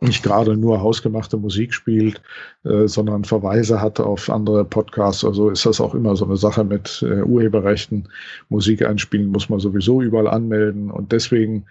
[0.00, 2.20] nicht gerade nur hausgemachte Musik spielt,
[2.64, 5.24] äh, sondern Verweise hat auf andere Podcasts.
[5.24, 8.08] Also ist das auch immer so eine Sache mit äh, Urheberrechten.
[8.48, 10.90] Musik einspielen muss man sowieso überall anmelden.
[10.90, 11.66] Und deswegen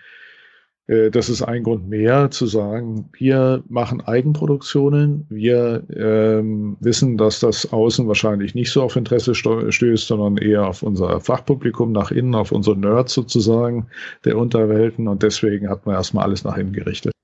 [0.87, 5.25] das ist ein Grund mehr zu sagen, wir machen Eigenproduktionen.
[5.29, 10.83] Wir ähm, wissen, dass das außen wahrscheinlich nicht so auf Interesse stößt, sondern eher auf
[10.83, 13.87] unser Fachpublikum nach innen, auf unsere Nerds sozusagen
[14.25, 15.07] der Unterwelten.
[15.07, 17.15] Und deswegen hat man erstmal alles nach innen gerichtet.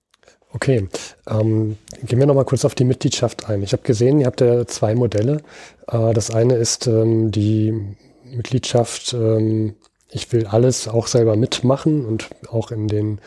[0.53, 0.87] Okay,
[1.29, 3.63] ähm, gehen wir nochmal kurz auf die Mitgliedschaft ein.
[3.63, 5.41] Ich habe gesehen, ihr habt ja zwei Modelle.
[5.87, 7.95] Äh, das eine ist ähm, die
[8.25, 9.75] Mitgliedschaft, ähm,
[10.09, 13.19] ich will alles auch selber mitmachen und auch in den äh,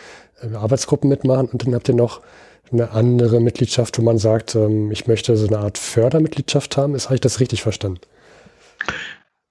[0.54, 2.20] Arbeitsgruppen mitmachen und dann habt ihr noch
[2.72, 6.94] eine andere Mitgliedschaft, wo man sagt, ähm, ich möchte so eine Art Fördermitgliedschaft haben.
[6.94, 8.00] Ist, habe ich das richtig verstanden?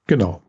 [0.07, 0.41] Genau.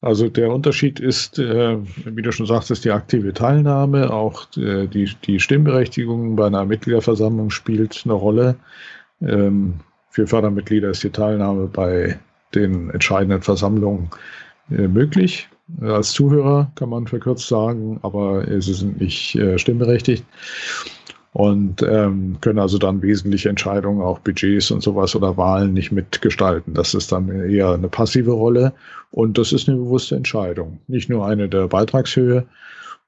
[0.00, 5.10] Also der Unterschied ist, äh, wie du schon sagtest, die aktive Teilnahme, auch äh, die,
[5.24, 8.56] die Stimmberechtigung bei einer Mitgliederversammlung spielt eine Rolle.
[9.20, 9.80] Ähm,
[10.10, 12.18] für Fördermitglieder ist die Teilnahme bei
[12.54, 14.08] den entscheidenden Versammlungen
[14.68, 15.48] möglich.
[15.80, 20.24] Als Zuhörer kann man verkürzt sagen, aber sie sind nicht äh, stimmberechtigt
[21.36, 26.72] und ähm, können also dann wesentliche Entscheidungen, auch Budgets und sowas oder Wahlen nicht mitgestalten.
[26.72, 28.72] Das ist dann eher eine passive Rolle
[29.10, 30.80] und das ist eine bewusste Entscheidung.
[30.88, 32.46] Nicht nur eine der Beitragshöhe,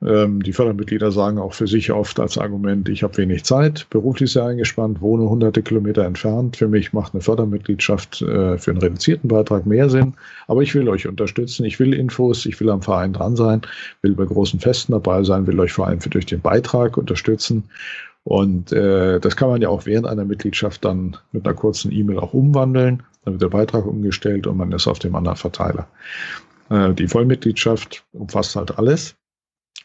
[0.00, 4.32] ähm, die Fördermitglieder sagen auch für sich oft als Argument, ich habe wenig Zeit, beruflich
[4.32, 6.56] sehr eingespannt, wohne hunderte Kilometer entfernt.
[6.56, 10.14] Für mich macht eine Fördermitgliedschaft äh, für einen reduzierten Beitrag mehr Sinn.
[10.46, 13.62] Aber ich will euch unterstützen, ich will Infos, ich will am Verein dran sein,
[14.02, 17.64] will bei großen Festen dabei sein, will euch vor allem für, durch den Beitrag unterstützen.
[18.22, 22.18] Und äh, das kann man ja auch während einer Mitgliedschaft dann mit einer kurzen E-Mail
[22.20, 23.02] auch umwandeln.
[23.24, 25.88] Dann wird der Beitrag umgestellt und man ist auf dem anderen Verteiler.
[26.70, 29.16] Äh, die Vollmitgliedschaft umfasst halt alles.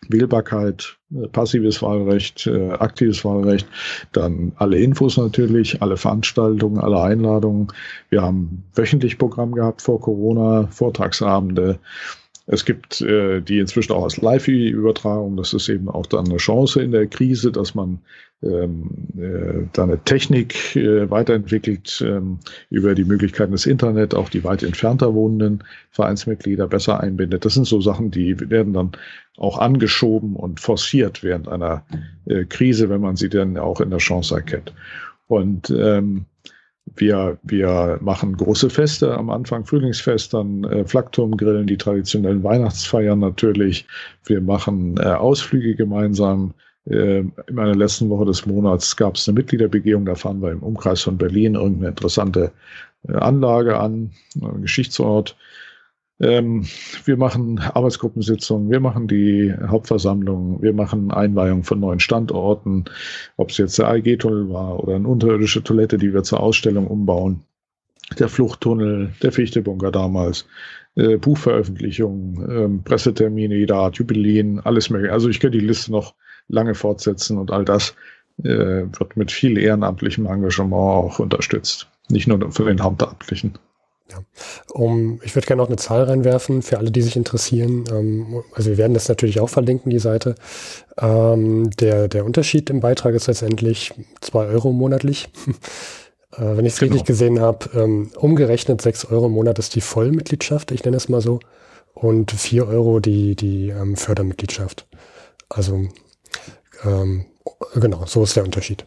[0.10, 3.68] Wählbarkeit, äh, passives Wahlrecht, äh, aktives Wahlrecht,
[4.12, 7.68] dann alle Infos natürlich, alle Veranstaltungen, alle Einladungen.
[8.10, 11.80] Wir haben wöchentlich Programm gehabt vor Corona, Vortragsabende,
[12.46, 15.38] es gibt äh, die inzwischen auch als Live-Übertragung.
[15.38, 18.00] Das ist eben auch dann eine Chance in der Krise, dass man
[18.42, 22.40] ähm, äh, da eine Technik äh, weiterentwickelt ähm,
[22.70, 27.46] über die Möglichkeiten des Internet, auch die weit entfernter wohnenden Vereinsmitglieder besser einbindet.
[27.46, 28.92] Das sind so Sachen, die werden dann
[29.38, 31.86] auch angeschoben und forciert während einer
[32.26, 34.74] äh, Krise, wenn man sie dann auch in der Chance erkennt.
[35.28, 36.26] Und ähm,
[36.96, 43.88] wir, wir machen große Feste am Anfang, Frühlingsfest, dann äh, Flakturmgrillen, die traditionellen Weihnachtsfeiern natürlich.
[44.26, 46.54] Wir machen äh, Ausflüge gemeinsam.
[46.86, 50.62] Äh, in meiner letzten Woche des Monats gab es eine Mitgliederbegehung, da fahren wir im
[50.62, 52.52] Umkreis von Berlin irgendeine interessante
[53.08, 54.12] äh, Anlage an,
[54.42, 55.38] äh, Geschichtsort.
[56.20, 56.66] Ähm,
[57.06, 62.86] wir machen Arbeitsgruppensitzungen, wir machen die Hauptversammlung, wir machen Einweihung von neuen Standorten,
[63.38, 67.44] ob es jetzt der AEG-Tunnel war oder eine unterirdische Toilette, die wir zur Ausstellung umbauen,
[68.20, 70.46] der Fluchttunnel, der Fichtebunker damals,
[70.96, 75.14] äh, Buchveröffentlichungen, ähm, Pressetermine jeder Art, Jubiläen, alles mögliche.
[75.14, 76.14] Also ich könnte die Liste noch
[76.48, 77.96] lange fortsetzen und all das
[78.44, 81.88] äh, wird mit viel ehrenamtlichem Engagement auch unterstützt.
[82.10, 83.54] Nicht nur von den Hauptamtlichen.
[84.12, 84.24] Ja.
[84.72, 87.86] Um, ich würde gerne noch eine Zahl reinwerfen für alle, die sich interessieren.
[87.92, 90.36] Ähm, also wir werden das natürlich auch verlinken, die Seite.
[91.00, 95.30] Ähm, der, der Unterschied im Beitrag ist letztendlich zwei Euro monatlich.
[96.34, 96.94] äh, wenn ich es genau.
[96.94, 101.08] richtig gesehen habe, ähm, umgerechnet sechs Euro im Monat ist die Vollmitgliedschaft, ich nenne es
[101.08, 101.40] mal so,
[101.94, 104.86] und vier Euro die, die ähm, Fördermitgliedschaft.
[105.50, 105.88] Also
[106.84, 107.26] ähm,
[107.76, 108.86] genau, so ist der Unterschied.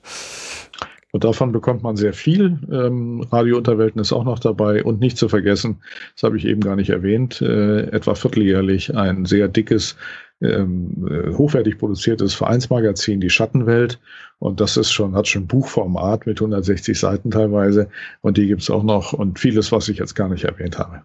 [1.16, 2.58] Und davon bekommt man sehr viel.
[2.70, 4.84] Ähm, Radio Unterwelten ist auch noch dabei.
[4.84, 5.80] Und nicht zu vergessen,
[6.14, 9.96] das habe ich eben gar nicht erwähnt, äh, etwa vierteljährlich ein sehr dickes,
[10.42, 13.98] ähm, äh, hochwertig produziertes Vereinsmagazin, die Schattenwelt.
[14.40, 17.88] Und das ist schon, hat schon Buchformat mit 160 Seiten teilweise.
[18.20, 21.00] Und die gibt es auch noch und vieles, was ich jetzt gar nicht erwähnt habe.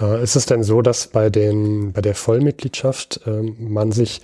[0.00, 4.20] Äh, ist es denn so, dass bei, den, bei der Vollmitgliedschaft äh, man sich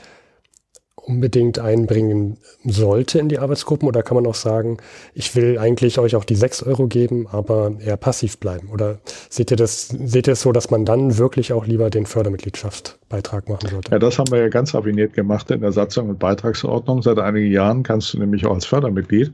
[0.97, 3.89] unbedingt einbringen sollte in die Arbeitsgruppen?
[3.89, 4.79] Oder kann man auch sagen,
[5.15, 8.71] ich will eigentlich euch auch die 6 Euro geben, aber eher passiv bleiben?
[8.71, 12.07] Oder seht ihr das, seht ihr es so, dass man dann wirklich auch lieber den
[12.07, 13.93] Fördermitgliedschaftsbeitrag machen sollte?
[13.93, 17.03] Ja, das haben wir ja ganz raffiniert gemacht in der Satzung und Beitragsordnung.
[17.03, 19.33] Seit einigen Jahren kannst du nämlich auch als Fördermitglied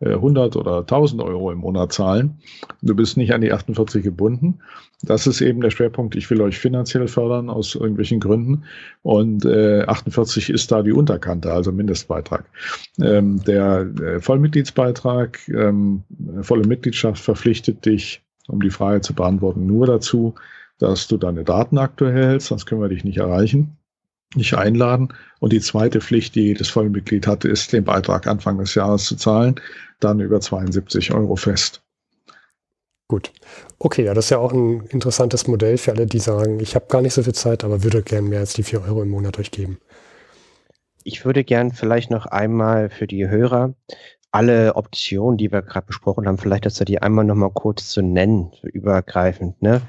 [0.00, 2.38] 100 äh, oder 1000 Euro im Monat zahlen.
[2.82, 4.60] Du bist nicht an die 48 gebunden.
[5.02, 6.16] Das ist eben der Schwerpunkt.
[6.16, 8.64] Ich will euch finanziell fördern aus irgendwelchen Gründen.
[9.02, 12.44] Und äh, 48 ist da die Unterkante, also Mindestbeitrag.
[13.00, 16.02] Ähm, der äh, Vollmitgliedsbeitrag, ähm,
[16.40, 20.34] volle Mitgliedschaft verpflichtet dich, um die Frage zu beantworten, nur dazu,
[20.78, 23.76] dass du deine Daten aktuell hältst, sonst können wir dich nicht erreichen
[24.36, 25.08] nicht einladen.
[25.40, 29.16] Und die zweite Pflicht, die jedes Vollmitglied hatte, ist, den Beitrag Anfang des Jahres zu
[29.16, 29.56] zahlen,
[30.00, 31.82] dann über 72 Euro fest.
[33.08, 33.32] Gut.
[33.78, 36.86] Okay, ja, das ist ja auch ein interessantes Modell für alle, die sagen, ich habe
[36.88, 39.38] gar nicht so viel Zeit, aber würde gern mehr als die 4 Euro im Monat
[39.38, 39.78] euch geben.
[41.04, 43.74] Ich würde gern vielleicht noch einmal für die Hörer
[44.34, 47.90] alle Optionen, die wir gerade besprochen haben, vielleicht, dass wir die einmal noch mal kurz
[47.90, 49.62] zu nennen, so übergreifend.
[49.62, 49.80] Ne?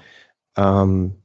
[0.55, 1.15] Ähm,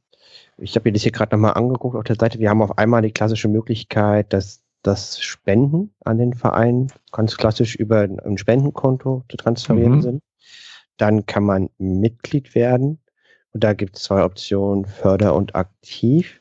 [0.60, 2.38] ich habe mir das hier gerade nochmal angeguckt auf der Seite.
[2.38, 7.74] Wir haben auf einmal die klassische Möglichkeit, dass das Spenden an den Verein ganz klassisch
[7.74, 10.02] über ein Spendenkonto zu transferieren mhm.
[10.02, 10.22] sind.
[10.96, 12.98] Dann kann man Mitglied werden.
[13.52, 16.40] Und da gibt es zwei Optionen, Förder und Aktiv.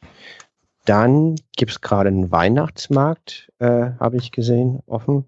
[0.86, 5.26] Dann gibt es gerade einen Weihnachtsmarkt, äh, habe ich gesehen, offen,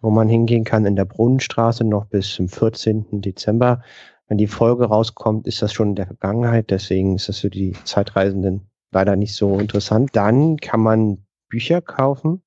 [0.00, 3.20] wo man hingehen kann in der Brunnenstraße noch bis zum 14.
[3.20, 3.82] Dezember.
[4.28, 6.70] Wenn die Folge rauskommt, ist das schon in der Vergangenheit.
[6.70, 10.10] Deswegen ist das für die Zeitreisenden leider nicht so interessant.
[10.14, 11.18] Dann kann man
[11.48, 12.42] Bücher kaufen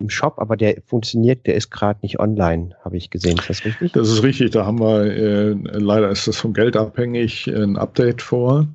[0.00, 3.38] im Shop, aber der funktioniert, der ist gerade nicht online, habe ich gesehen.
[3.38, 3.92] Ist das richtig?
[3.92, 4.50] Das ist richtig.
[4.50, 8.66] Da haben wir, äh, leider ist das vom Geld abhängig, ein Update vor.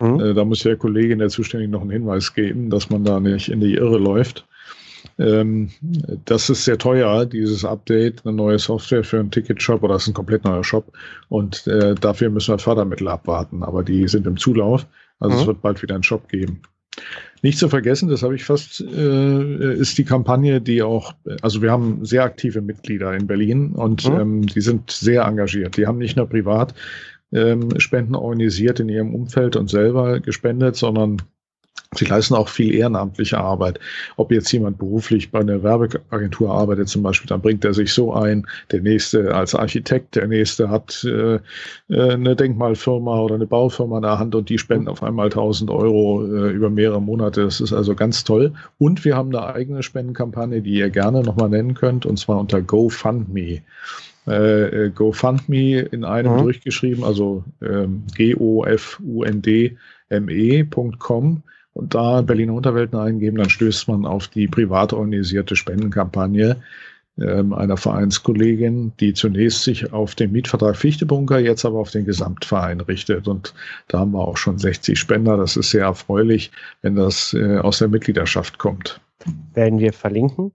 [0.00, 0.20] Mhm.
[0.20, 3.48] Äh, da muss der Kollegin, der zuständig noch einen Hinweis geben, dass man da nicht
[3.48, 4.47] in die Irre läuft.
[5.18, 5.70] Ähm,
[6.24, 10.08] das ist sehr teuer, dieses Update, eine neue Software für einen Ticketshop oder das ist
[10.08, 10.92] ein komplett neuer Shop.
[11.28, 14.86] Und äh, dafür müssen wir Fördermittel abwarten, aber die sind im Zulauf.
[15.20, 15.40] Also mhm.
[15.40, 16.62] es wird bald wieder einen Shop geben.
[17.42, 21.70] Nicht zu vergessen, das habe ich fast, äh, ist die Kampagne, die auch, also wir
[21.70, 24.20] haben sehr aktive Mitglieder in Berlin und mhm.
[24.20, 25.76] ähm, die sind sehr engagiert.
[25.76, 26.74] Die haben nicht nur privat
[27.32, 31.22] ähm, Spenden organisiert in ihrem Umfeld und selber gespendet, sondern
[31.94, 33.80] Sie leisten auch viel ehrenamtliche Arbeit.
[34.18, 38.12] Ob jetzt jemand beruflich bei einer Werbeagentur arbeitet zum Beispiel, dann bringt er sich so
[38.12, 38.46] ein.
[38.70, 41.36] Der nächste als Architekt, der nächste hat äh,
[41.88, 45.70] äh eine Denkmalfirma oder eine Baufirma in der Hand und die spenden auf einmal 1000
[45.70, 47.44] Euro äh, über mehrere Monate.
[47.44, 48.52] Das ist also ganz toll.
[48.76, 52.60] Und wir haben eine eigene Spendenkampagne, die ihr gerne nochmal nennen könnt, und zwar unter
[52.60, 53.62] GoFundMe.
[54.26, 56.42] Äh, äh GoFundMe in einem mhm.
[56.42, 58.62] durchgeschrieben, also ähm, G-O-F-U-N-D-M-E.com
[61.78, 66.56] und da Berliner Unterwelten eingeben, dann stößt man auf die privat organisierte Spendenkampagne
[67.20, 72.80] ähm, einer Vereinskollegin, die zunächst sich auf den Mietvertrag Fichtebunker, jetzt aber auf den Gesamtverein
[72.80, 73.28] richtet.
[73.28, 73.54] Und
[73.86, 75.36] da haben wir auch schon 60 Spender.
[75.36, 76.50] Das ist sehr erfreulich,
[76.82, 79.00] wenn das äh, aus der Mitgliedschaft kommt.
[79.54, 80.52] Werden wir verlinken.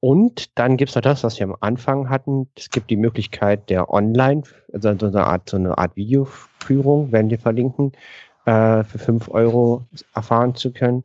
[0.00, 2.48] Und dann gibt es noch das, was wir am Anfang hatten.
[2.54, 4.42] Es gibt die Möglichkeit der Online,
[4.74, 7.92] also so eine Art, so eine Art Videoführung, werden wir verlinken
[8.46, 9.84] äh, für 5 Euro
[10.14, 11.04] erfahren zu können.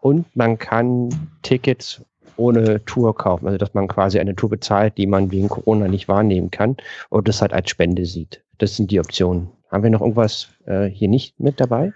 [0.00, 1.10] Und man kann
[1.42, 2.02] Tickets
[2.36, 6.08] ohne Tour kaufen, also dass man quasi eine Tour bezahlt, die man wegen Corona nicht
[6.08, 6.76] wahrnehmen kann
[7.08, 8.42] und das halt als Spende sieht.
[8.58, 9.50] Das sind die Optionen.
[9.70, 11.92] Haben wir noch irgendwas äh, hier nicht mit dabei?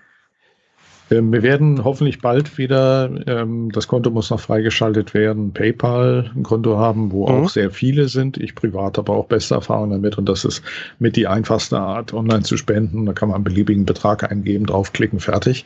[1.10, 6.42] Ähm, wir werden hoffentlich bald wieder, ähm, das Konto muss noch freigeschaltet werden, PayPal ein
[6.42, 7.34] Konto haben, wo mhm.
[7.34, 8.36] auch sehr viele sind.
[8.36, 10.62] Ich privat habe auch beste Erfahrungen damit und das ist
[10.98, 13.06] mit die einfachste Art, online zu spenden.
[13.06, 15.64] Da kann man einen beliebigen Betrag eingeben, draufklicken, fertig.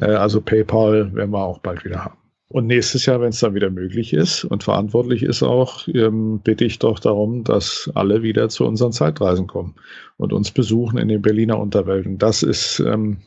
[0.00, 2.16] Äh, also PayPal werden wir auch bald wieder haben.
[2.52, 6.64] Und nächstes Jahr, wenn es dann wieder möglich ist und verantwortlich ist auch, ähm, bitte
[6.64, 9.76] ich doch darum, dass alle wieder zu unseren Zeitreisen kommen
[10.16, 12.18] und uns besuchen in den Berliner Unterwelten.
[12.18, 13.18] Das ist ähm,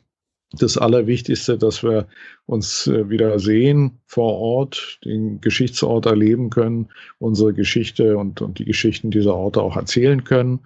[0.53, 2.07] das Allerwichtigste, dass wir
[2.45, 6.89] uns äh, wieder sehen vor Ort, den Geschichtsort erleben können,
[7.19, 10.59] unsere Geschichte und, und die Geschichten dieser Orte auch erzählen können.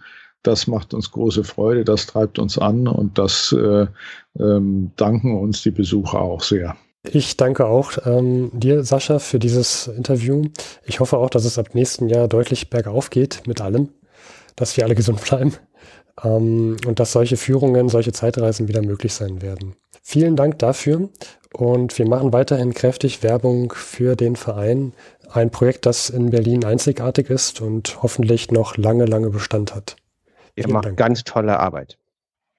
[0.44, 3.88] Das macht uns große Freude, das treibt uns an und das äh,
[4.40, 6.76] ähm, danken uns die Besucher auch sehr.
[7.10, 10.44] Ich danke auch ähm, dir, Sascha, für dieses Interview.
[10.86, 13.90] Ich hoffe auch, dass es ab nächsten Jahr deutlich bergauf geht mit allem,
[14.56, 15.54] dass wir alle gesund bleiben
[16.24, 19.76] ähm, und dass solche Führungen, solche Zeitreisen wieder möglich sein werden.
[20.02, 21.10] Vielen Dank dafür
[21.54, 24.94] und wir machen weiterhin kräftig Werbung für den Verein,
[25.30, 29.98] ein Projekt, das in Berlin einzigartig ist und hoffentlich noch lange, lange Bestand hat.
[30.56, 30.98] Ihr macht Dank.
[30.98, 31.98] ganz tolle Arbeit.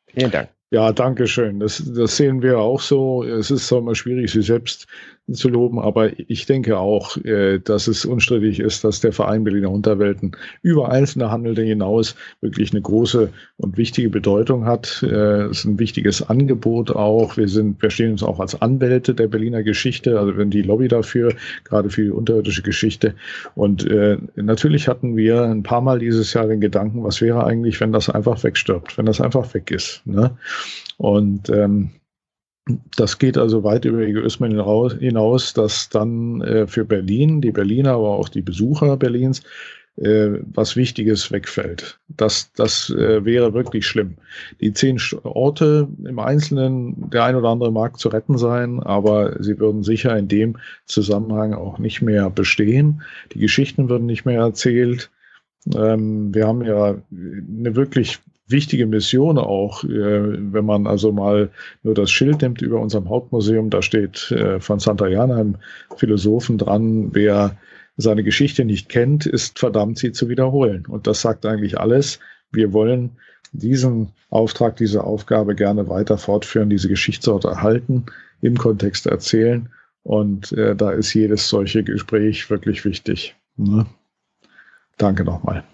[0.07, 0.51] Vielen Dank.
[0.71, 1.61] Ja, danke schön.
[1.61, 3.25] Das, das sehen wir auch so.
[3.25, 4.87] Es ist zwar immer schwierig, sie selbst
[5.35, 9.71] zu loben, aber ich denke auch, äh, dass es unstrittig ist, dass der Verein Berliner
[9.71, 15.03] Unterwelten über einzelne Handelte hinaus wirklich eine große und wichtige Bedeutung hat.
[15.03, 17.37] Äh, es ist ein wichtiges Angebot auch.
[17.37, 20.89] Wir sind, wir stehen uns auch als Anwälte der Berliner Geschichte, also wenn die Lobby
[20.89, 23.15] dafür, gerade für die unterirdische Geschichte.
[23.55, 27.81] Und äh, natürlich hatten wir ein paar Mal dieses Jahr den Gedanken, was wäre eigentlich,
[27.81, 30.03] wenn das einfach wegstirbt, wenn das einfach weg ist.
[30.07, 30.31] Ne?
[30.97, 31.91] Und ähm,
[32.97, 34.53] das geht also weit über Egoismen
[34.99, 39.43] hinaus, dass dann äh, für Berlin, die Berliner, aber auch die Besucher Berlins,
[39.97, 41.99] äh, was Wichtiges wegfällt.
[42.09, 44.15] Das, das äh, wäre wirklich schlimm.
[44.61, 49.59] Die zehn Orte im Einzelnen, der ein oder andere mag zu retten sein, aber sie
[49.59, 50.57] würden sicher in dem
[50.87, 53.03] Zusammenhang auch nicht mehr bestehen.
[53.33, 55.11] Die Geschichten würden nicht mehr erzählt.
[55.75, 61.51] Ähm, wir haben ja eine wirklich wichtige Mission auch, äh, wenn man also mal
[61.83, 65.57] nur das Schild nimmt über unserem Hauptmuseum, da steht äh, von Santayana, einem
[65.97, 67.57] Philosophen dran, wer
[67.97, 70.87] seine Geschichte nicht kennt, ist verdammt, sie zu wiederholen.
[70.87, 72.21] Und das sagt eigentlich alles.
[72.53, 73.11] Wir wollen
[73.53, 78.07] diesen Auftrag, diese Aufgabe gerne weiter fortführen, diese Geschichtsort erhalten,
[78.41, 79.69] im Kontext erzählen.
[80.05, 83.35] Und äh, da ist jedes solche Gespräch wirklich wichtig.
[83.57, 83.87] Ne?
[84.97, 85.65] Danke nochmal.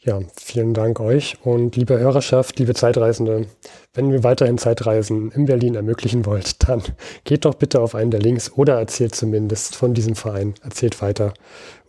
[0.00, 3.46] Ja, vielen Dank euch und liebe Hörerschaft, liebe Zeitreisende.
[3.94, 6.82] Wenn wir weiterhin Zeitreisen in Berlin ermöglichen wollt, dann
[7.24, 11.34] geht doch bitte auf einen der Links oder erzählt zumindest von diesem Verein, erzählt weiter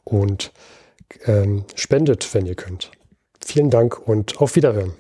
[0.04, 0.52] und
[1.26, 2.90] ähm, spendet, wenn ihr könnt.
[3.46, 4.94] Vielen Dank und auf Wiederhören.